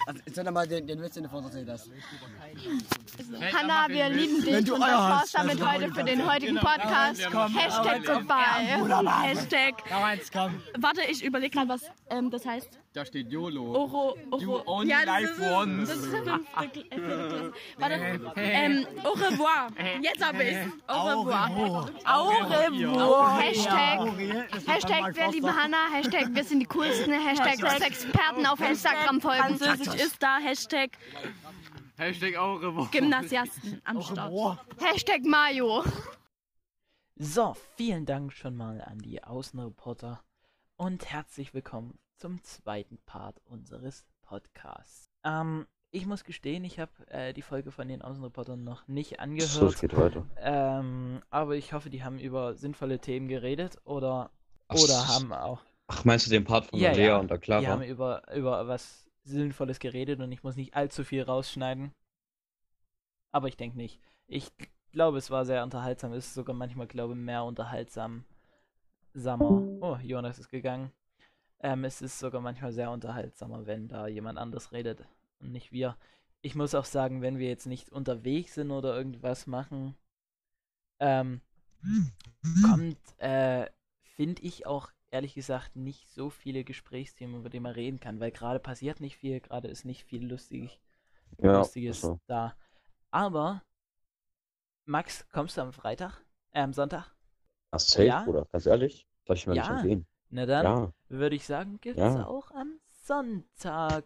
Erzähl 0.07 0.51
mal 0.53 0.67
den, 0.69 0.87
den 0.87 1.03
Witz, 1.03 1.15
den 1.15 1.25
du 1.25 1.29
vorhin 1.29 1.47
erzählt 1.49 1.69
hast. 1.69 1.91
Hanna, 3.53 3.89
wir 3.89 4.09
lieben 4.09 4.43
dich. 4.45 4.71
Und 4.73 4.81
das 4.81 4.89
war's 4.89 5.33
damit 5.33 5.61
also 5.61 5.73
heute 5.73 5.93
für 5.95 6.05
den 6.05 6.31
heutigen 6.31 6.57
Podcast. 6.57 7.21
Hashtag 7.57 8.05
goodbye. 8.07 9.25
Hashtag. 9.25 9.75
Warte, 10.79 11.03
ich 11.11 11.25
überlege 11.25 11.51
gerade, 11.57 11.69
was 11.69 11.83
ähm, 12.11 12.31
das 12.31 12.47
heißt. 12.47 12.79
Da 12.93 13.05
steht 13.05 13.31
YOLO. 13.31 13.75
Oro, 13.75 14.17
You 14.39 14.55
Oro. 14.55 14.63
only 14.79 14.89
Ja, 14.91 15.01
das 15.05 15.07
live 15.07 15.31
ist, 15.39 15.41
once. 15.53 15.89
das 15.91 15.99
ist 15.99 16.07
fünfte, 16.07 16.31
Kl- 16.31 16.93
äh, 16.93 16.99
Klasse. 16.99 17.53
Warte, 17.77 17.95
ähm, 18.37 18.87
au 19.05 19.11
revoir. 19.11 19.69
Jetzt 20.01 20.25
hab 20.27 20.41
ich's. 20.41 20.57
Au 20.87 21.21
revoir. 21.21 21.91
Au 22.07 22.29
revoir. 22.31 23.39
Hashtag, 23.39 24.01
Hashtag 24.67 25.15
wir 25.15 25.29
lieben 25.31 25.63
Hanna. 25.63 25.77
Hashtag 25.93 26.29
wir 26.31 26.45
sind 26.45 26.61
die 26.61 26.67
coolsten. 26.67 27.13
Hashtag 27.13 27.59
Experten 27.83 28.47
auf 28.47 28.61
Instagram 28.61 29.21
folgen. 29.21 29.59
Ist 29.97 30.23
da 30.23 30.39
Hashtag 30.39 30.91
Hashtag 31.97 32.37
Aurewoche. 32.37 32.91
Gymnasiasten 32.99 33.81
am 33.85 34.03
Start. 34.03 34.59
Hashtag 34.81 35.25
Mayo. 35.25 35.83
So, 37.17 37.57
vielen 37.77 38.05
Dank 38.05 38.33
schon 38.33 38.57
mal 38.57 38.81
an 38.83 38.99
die 38.99 39.23
Außenreporter 39.25 40.23
und 40.77 41.11
herzlich 41.11 41.55
willkommen 41.55 41.99
zum 42.17 42.43
zweiten 42.43 42.99
Part 43.07 43.41
unseres 43.47 44.07
Podcasts. 44.23 45.09
Ähm, 45.25 45.67
ich 45.91 46.05
muss 46.07 46.25
gestehen, 46.25 46.65
ich 46.65 46.79
habe 46.79 46.93
äh, 47.09 47.33
die 47.33 47.43
Folge 47.43 47.71
von 47.71 47.89
den 47.89 48.03
Außenreportern 48.03 48.63
noch 48.63 48.87
nicht 48.89 49.19
angehört. 49.21 49.49
So, 49.51 49.67
es 49.69 49.81
geht 49.81 49.97
weiter. 49.97 50.27
Ähm, 50.39 51.23
aber 51.31 51.57
ich 51.57 51.73
hoffe, 51.73 51.89
die 51.89 52.05
haben 52.05 52.19
über 52.19 52.55
sinnvolle 52.55 52.99
Themen 52.99 53.29
geredet 53.29 53.79
oder, 53.85 54.31
Ach, 54.69 54.77
oder 54.77 55.09
haben 55.09 55.33
auch. 55.33 55.63
Ach, 55.89 56.05
meinst 56.05 56.27
du 56.27 56.31
den 56.31 56.45
Part 56.45 56.67
von 56.67 56.79
Ja, 56.79 56.91
der 56.91 56.97
Lea 56.99 57.07
ja, 57.07 57.17
und 57.19 57.31
der 57.31 57.39
Die 57.39 57.45
Clara? 57.45 57.67
haben 57.67 57.83
über, 57.83 58.23
über 58.35 58.67
was 58.69 59.06
Sinnvolles 59.27 59.79
geredet 59.79 60.21
und 60.21 60.31
ich 60.33 60.43
muss 60.43 60.57
nicht 60.57 60.75
allzu 60.75 61.05
viel 61.05 61.23
rausschneiden. 61.23 61.93
Aber 63.33 63.49
ich 63.49 63.57
denke 63.57 63.77
nicht. 63.77 64.01
Ich 64.27 64.51
glaube, 64.93 65.19
es 65.19 65.31
war 65.31 65.45
sehr 65.45 65.63
unterhaltsam. 65.63 66.13
Es 66.13 66.27
ist 66.27 66.35
sogar 66.35 66.55
manchmal, 66.55 66.87
glaube 66.87 67.15
ich, 67.15 67.19
mehr 67.19 67.45
unterhaltsam. 67.45 68.25
Sammer. 69.13 69.63
Oh, 69.81 69.97
Jonas 70.03 70.39
ist 70.39 70.51
gegangen. 70.51 70.93
Ähm, 71.61 71.85
es 71.85 72.03
ist 72.03 72.19
sogar 72.19 72.41
manchmal 72.41 72.73
sehr 72.73 72.91
unterhaltsamer, 72.91 73.67
wenn 73.67 73.89
da 73.89 74.07
jemand 74.07 74.39
anders 74.39 74.73
redet 74.73 75.05
und 75.41 75.53
nicht 75.53 75.73
wir. 75.73 75.97
Ich 76.43 76.55
muss 76.55 76.75
auch 76.75 76.85
sagen, 76.85 77.23
wenn 77.23 77.39
wir 77.39 77.49
jetzt 77.49 77.67
nicht 77.67 77.91
unterwegs 77.91 78.55
sind 78.55 78.71
oder 78.71 78.97
irgendwas 78.97 79.47
machen, 79.47 79.97
ähm, 81.01 81.41
kommt, 82.63 82.99
äh, 83.19 83.67
finde 84.03 84.43
ich 84.43 84.67
auch 84.67 84.91
ehrlich 85.17 85.35
gesagt 85.35 85.77
nicht 85.77 86.09
so 86.11 86.31
viele 86.31 86.65
Gesprächsthemen, 86.65 87.41
über 87.41 87.51
die 87.51 87.61
man 87.61 87.73
reden 87.73 88.01
kann, 88.01 88.21
weil 88.21 88.31
gerade 88.33 88.61
passiert 88.61 89.01
nicht 89.01 89.17
viel, 89.17 89.41
gerade 89.41 89.69
ist 89.69 89.85
nicht 89.85 90.05
viel 90.05 90.27
lustig, 90.27 90.81
Ja, 91.39 91.53
Lustiges 91.59 92.01
so. 92.03 92.21
da. 92.29 92.57
Aber, 93.11 93.63
Max, 94.87 95.25
kommst 95.33 95.57
du 95.57 95.61
am 95.63 95.73
Freitag? 95.73 96.25
Äh, 96.53 96.63
am 96.63 96.73
Sonntag? 96.73 97.15
Ach, 97.71 97.79
safe, 97.79 98.07
Ja? 98.07 98.25
Bruder. 98.25 98.47
Ganz 98.51 98.67
ehrlich? 98.67 99.07
Soll 99.27 99.37
ich 99.37 99.47
mal 99.47 99.55
nicht 99.55 99.69
Ja. 99.69 99.71
erwähnen? 99.71 100.07
Na 100.31 100.47
dann 100.47 100.67
Ja. 100.67 100.93
würde 101.09 101.37
ich 101.37 101.47
sagen, 101.47 101.79
gibt's 101.81 102.17
Ja. 102.17 102.25
auch 102.27 102.51
am 102.53 102.79
Sonntag. 103.05 104.05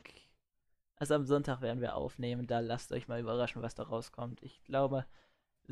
Also 0.96 1.14
am 1.14 1.24
Sonntag 1.24 1.60
werden 1.62 1.80
wir 1.80 1.96
aufnehmen, 1.96 2.46
da 2.46 2.60
lasst 2.60 2.92
euch 2.92 3.08
mal 3.08 3.20
überraschen, 3.20 3.62
was 3.62 3.74
da 3.74 3.84
rauskommt. 3.84 4.42
Ich 4.42 4.62
glaube, 4.64 5.06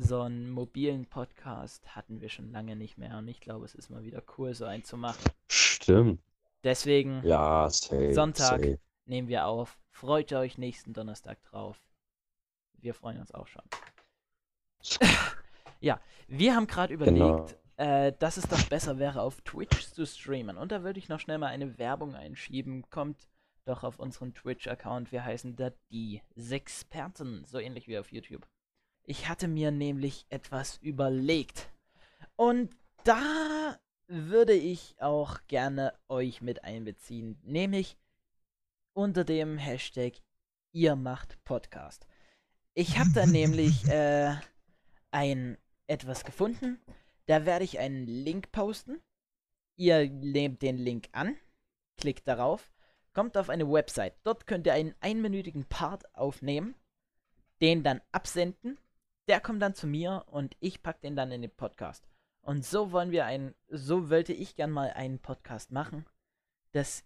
so 0.01 0.21
einen 0.21 0.49
mobilen 0.49 1.05
Podcast 1.05 1.95
hatten 1.95 2.21
wir 2.21 2.29
schon 2.29 2.51
lange 2.51 2.75
nicht 2.75 2.97
mehr 2.97 3.17
und 3.17 3.27
ich 3.27 3.41
glaube, 3.41 3.65
es 3.65 3.75
ist 3.75 3.89
mal 3.89 4.03
wieder 4.03 4.23
cool, 4.37 4.53
so 4.53 4.65
einen 4.65 4.83
zu 4.83 4.95
machen. 4.97 5.23
Stimmt. 5.49 6.21
Deswegen, 6.63 7.21
Ja, 7.23 7.69
safe. 7.69 8.13
Sonntag 8.13 8.61
safe. 8.61 8.79
nehmen 9.05 9.27
wir 9.27 9.45
auf. 9.45 9.77
Freut 9.91 10.31
euch 10.33 10.57
nächsten 10.57 10.93
Donnerstag 10.93 11.41
drauf. 11.43 11.77
Wir 12.73 12.93
freuen 12.93 13.19
uns 13.19 13.33
auch 13.33 13.47
schon. 13.47 13.63
ja, 15.81 15.99
wir 16.27 16.55
haben 16.55 16.67
gerade 16.67 16.93
überlegt, 16.93 17.17
Genau. 17.17 17.47
äh, 17.77 18.13
dass 18.17 18.37
es 18.37 18.47
doch 18.47 18.63
besser 18.69 18.97
wäre, 18.99 19.21
auf 19.21 19.41
Twitch 19.41 19.87
zu 19.91 20.05
streamen. 20.05 20.57
Und 20.57 20.71
da 20.71 20.83
würde 20.83 20.99
ich 20.99 21.09
noch 21.09 21.19
schnell 21.19 21.37
mal 21.37 21.47
eine 21.47 21.77
Werbung 21.77 22.15
einschieben. 22.15 22.89
Kommt 22.89 23.27
doch 23.65 23.83
auf 23.83 23.99
unseren 23.99 24.33
Twitch-Account. 24.33 25.11
Wir 25.11 25.23
heißen 25.25 25.55
da 25.57 25.71
die 25.91 26.21
Sexperten, 26.35 27.43
so 27.45 27.59
ähnlich 27.59 27.87
wie 27.87 27.97
auf 27.99 28.11
YouTube. 28.11 28.47
Ich 29.09 29.27
hatte 29.27 29.47
mir 29.47 29.71
nämlich 29.71 30.27
etwas 30.29 30.77
überlegt. 30.83 31.71
Und 32.35 32.77
da 33.03 33.79
würde 34.05 34.53
ich 34.53 35.01
auch 35.01 35.39
gerne 35.47 35.95
euch 36.09 36.43
mit 36.43 36.63
einbeziehen. 36.63 37.39
Nämlich 37.41 37.97
unter 38.93 39.23
dem 39.23 39.57
Hashtag 39.57 40.13
ihr 40.73 40.95
macht 40.95 41.43
Podcast. 41.43 42.05
Ich 42.75 42.99
habe 42.99 43.09
da 43.15 43.25
nämlich 43.25 43.83
äh, 43.87 44.35
ein 45.09 45.57
etwas 45.87 46.23
gefunden. 46.23 46.79
Da 47.25 47.47
werde 47.47 47.65
ich 47.65 47.79
einen 47.79 48.05
Link 48.05 48.51
posten. 48.51 49.01
Ihr 49.75 50.07
nehmt 50.07 50.61
den 50.61 50.77
Link 50.77 51.09
an, 51.13 51.35
klickt 51.97 52.27
darauf, 52.27 52.71
kommt 53.13 53.37
auf 53.37 53.49
eine 53.49 53.67
Website. 53.71 54.13
Dort 54.21 54.45
könnt 54.45 54.67
ihr 54.67 54.73
einen 54.73 54.93
einminütigen 54.99 55.65
Part 55.65 56.13
aufnehmen, 56.13 56.75
den 57.59 57.81
dann 57.81 58.01
absenden. 58.11 58.77
Der 59.29 59.39
kommt 59.39 59.61
dann 59.61 59.75
zu 59.75 59.85
mir 59.85 60.25
und 60.25 60.57
ich 60.59 60.81
pack 60.81 61.01
den 61.01 61.15
dann 61.15 61.31
in 61.31 61.43
den 61.43 61.55
Podcast. 61.55 62.09
Und 62.41 62.65
so 62.65 62.91
wollen 62.91 63.11
wir 63.11 63.25
einen, 63.25 63.53
so 63.67 64.09
wollte 64.09 64.33
ich 64.33 64.55
gern 64.55 64.71
mal 64.71 64.89
einen 64.89 65.19
Podcast 65.19 65.71
machen, 65.71 66.07
dass 66.71 67.05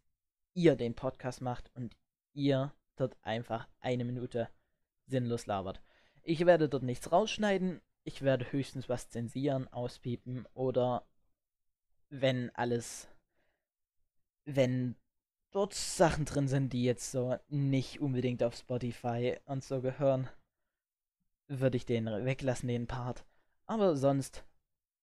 ihr 0.53 0.77
den 0.77 0.95
Podcast 0.95 1.41
macht 1.41 1.69
und 1.75 1.97
ihr 2.31 2.73
dort 2.95 3.17
einfach 3.23 3.67
eine 3.81 4.05
Minute 4.05 4.47
sinnlos 5.05 5.47
labert. 5.47 5.81
Ich 6.21 6.45
werde 6.45 6.69
dort 6.69 6.83
nichts 6.83 7.12
rausschneiden, 7.12 7.81
ich 8.05 8.21
werde 8.21 8.49
höchstens 8.53 8.88
was 8.88 9.09
zensieren, 9.09 9.67
auspiepen 9.67 10.47
oder 10.53 11.05
wenn 12.07 12.51
alles, 12.51 13.09
wenn 14.45 14.95
dort 15.51 15.73
Sachen 15.73 16.23
drin 16.23 16.47
sind, 16.47 16.71
die 16.71 16.86
jetzt 16.86 17.12
so 17.12 17.38
nicht 17.49 17.99
unbedingt 17.99 18.43
auf 18.43 18.55
Spotify 18.55 19.39
und 19.43 19.62
so 19.62 19.81
gehören, 19.81 20.29
würde 21.47 21.77
ich 21.77 21.86
den 21.86 22.06
weglassen, 22.06 22.67
den 22.67 22.88
Part. 22.88 23.25
Aber 23.65 23.95
sonst 23.95 24.43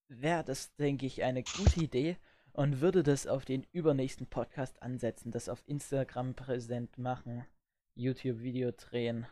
wäre 0.08 0.44
das, 0.44 0.74
denke 0.76 1.06
ich, 1.06 1.22
eine 1.22 1.42
gute 1.42 1.80
Idee 1.80 2.16
und 2.52 2.80
würde 2.80 3.02
das 3.02 3.26
auf 3.26 3.44
den 3.44 3.66
übernächsten 3.72 4.26
Podcast 4.26 4.82
ansetzen, 4.82 5.30
das 5.30 5.48
auf 5.48 5.62
Instagram 5.66 6.34
präsent 6.34 6.98
machen, 6.98 7.44
YouTube-Video 7.94 8.72
drehen, 8.72 9.26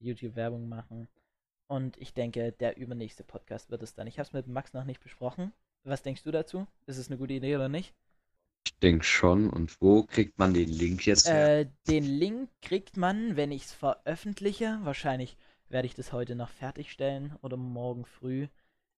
YouTube-Werbung 0.00 0.68
machen. 0.68 1.08
Und 1.68 1.96
ich 1.98 2.14
denke, 2.14 2.52
der 2.52 2.76
übernächste 2.76 3.24
Podcast 3.24 3.70
wird 3.70 3.82
es 3.82 3.94
dann. 3.94 4.06
Ich 4.06 4.18
habe 4.18 4.26
es 4.26 4.32
mit 4.32 4.46
Max 4.46 4.72
noch 4.72 4.84
nicht 4.84 5.02
besprochen. 5.02 5.52
Was 5.84 6.02
denkst 6.02 6.22
du 6.22 6.30
dazu? 6.30 6.66
Ist 6.86 6.98
es 6.98 7.08
eine 7.08 7.18
gute 7.18 7.34
Idee 7.34 7.56
oder 7.56 7.68
nicht? 7.68 7.94
Ich 8.66 8.78
denke 8.78 9.04
schon. 9.04 9.50
Und 9.50 9.80
wo 9.80 10.02
kriegt 10.04 10.38
man 10.38 10.54
den 10.54 10.68
Link 10.68 11.06
jetzt 11.06 11.28
her? 11.28 11.60
Äh, 11.60 11.66
den 11.88 12.04
Link 12.04 12.50
kriegt 12.62 12.96
man, 12.96 13.36
wenn 13.36 13.52
ich 13.52 13.64
es 13.64 13.72
veröffentliche. 13.72 14.78
Wahrscheinlich 14.82 15.36
werde 15.68 15.86
ich 15.86 15.94
das 15.94 16.12
heute 16.12 16.34
noch 16.34 16.50
fertigstellen 16.50 17.36
oder 17.42 17.56
morgen 17.56 18.04
früh. 18.04 18.48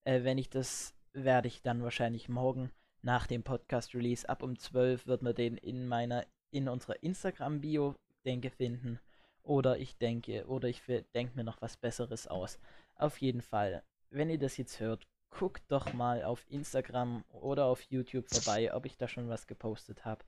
Äh, 0.04 0.24
wenn 0.24 0.38
ich 0.38 0.50
das, 0.50 0.94
werde 1.12 1.48
ich 1.48 1.62
dann 1.62 1.82
wahrscheinlich 1.82 2.28
morgen 2.28 2.70
nach 3.02 3.26
dem 3.26 3.42
Podcast-Release 3.42 4.28
ab 4.28 4.42
um 4.42 4.58
12 4.58 5.06
wird 5.06 5.22
man 5.22 5.34
den 5.34 5.56
in 5.56 5.86
meiner, 5.86 6.26
in 6.50 6.68
unserer 6.68 7.02
Instagram-Bio, 7.02 7.94
denke, 8.24 8.50
finden. 8.50 8.98
Oder 9.42 9.78
ich 9.78 9.96
denke, 9.96 10.46
oder 10.46 10.68
ich 10.68 10.82
denke 11.14 11.36
mir 11.36 11.44
noch 11.44 11.62
was 11.62 11.76
Besseres 11.76 12.26
aus. 12.26 12.58
Auf 12.96 13.18
jeden 13.18 13.40
Fall, 13.40 13.82
wenn 14.10 14.28
ihr 14.28 14.38
das 14.38 14.56
jetzt 14.56 14.80
hört, 14.80 15.06
guckt 15.30 15.62
doch 15.68 15.92
mal 15.92 16.24
auf 16.24 16.44
Instagram 16.50 17.24
oder 17.28 17.66
auf 17.66 17.82
YouTube 17.82 18.28
vorbei, 18.28 18.74
ob 18.74 18.86
ich 18.86 18.96
da 18.96 19.08
schon 19.08 19.28
was 19.28 19.46
gepostet 19.46 20.04
habe. 20.04 20.24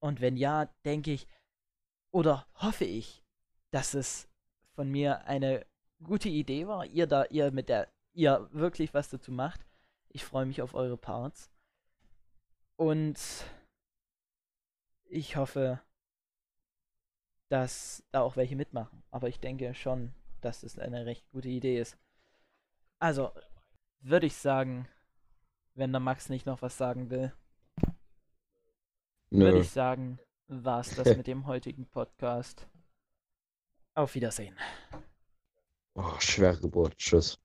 Und 0.00 0.20
wenn 0.20 0.36
ja, 0.36 0.66
denke 0.84 1.12
ich 1.12 1.26
oder 2.10 2.46
hoffe 2.54 2.84
ich, 2.84 3.22
dass 3.70 3.94
es 3.94 4.27
von 4.78 4.92
mir 4.92 5.26
eine 5.26 5.66
gute 6.04 6.28
Idee 6.28 6.68
war, 6.68 6.86
ihr 6.86 7.08
da, 7.08 7.24
ihr 7.24 7.50
mit 7.50 7.68
der, 7.68 7.88
ihr 8.12 8.48
wirklich 8.52 8.94
was 8.94 9.10
dazu 9.10 9.32
macht. 9.32 9.66
Ich 10.10 10.24
freue 10.24 10.46
mich 10.46 10.62
auf 10.62 10.74
eure 10.74 10.96
Parts. 10.96 11.50
Und 12.76 13.18
ich 15.06 15.34
hoffe, 15.34 15.80
dass 17.48 18.04
da 18.12 18.20
auch 18.20 18.36
welche 18.36 18.54
mitmachen. 18.54 19.02
Aber 19.10 19.28
ich 19.28 19.40
denke 19.40 19.74
schon, 19.74 20.14
dass 20.42 20.62
es 20.62 20.78
eine 20.78 21.06
recht 21.06 21.28
gute 21.32 21.48
Idee 21.48 21.80
ist. 21.80 21.98
Also, 23.00 23.32
würde 23.98 24.26
ich 24.26 24.36
sagen, 24.36 24.86
wenn 25.74 25.90
der 25.90 25.98
Max 25.98 26.28
nicht 26.28 26.46
noch 26.46 26.62
was 26.62 26.78
sagen 26.78 27.10
will, 27.10 27.32
würde 29.30 29.58
ich 29.58 29.70
sagen, 29.70 30.20
war 30.46 30.78
es 30.78 30.94
das 30.94 31.16
mit 31.16 31.26
dem 31.26 31.48
heutigen 31.48 31.84
Podcast. 31.86 32.68
Auf 33.98 34.14
Wiedersehen. 34.14 34.54
Oh, 35.94 36.14
schwere 36.20 36.56
Geburt. 36.56 36.96
Tschüss. 36.98 37.36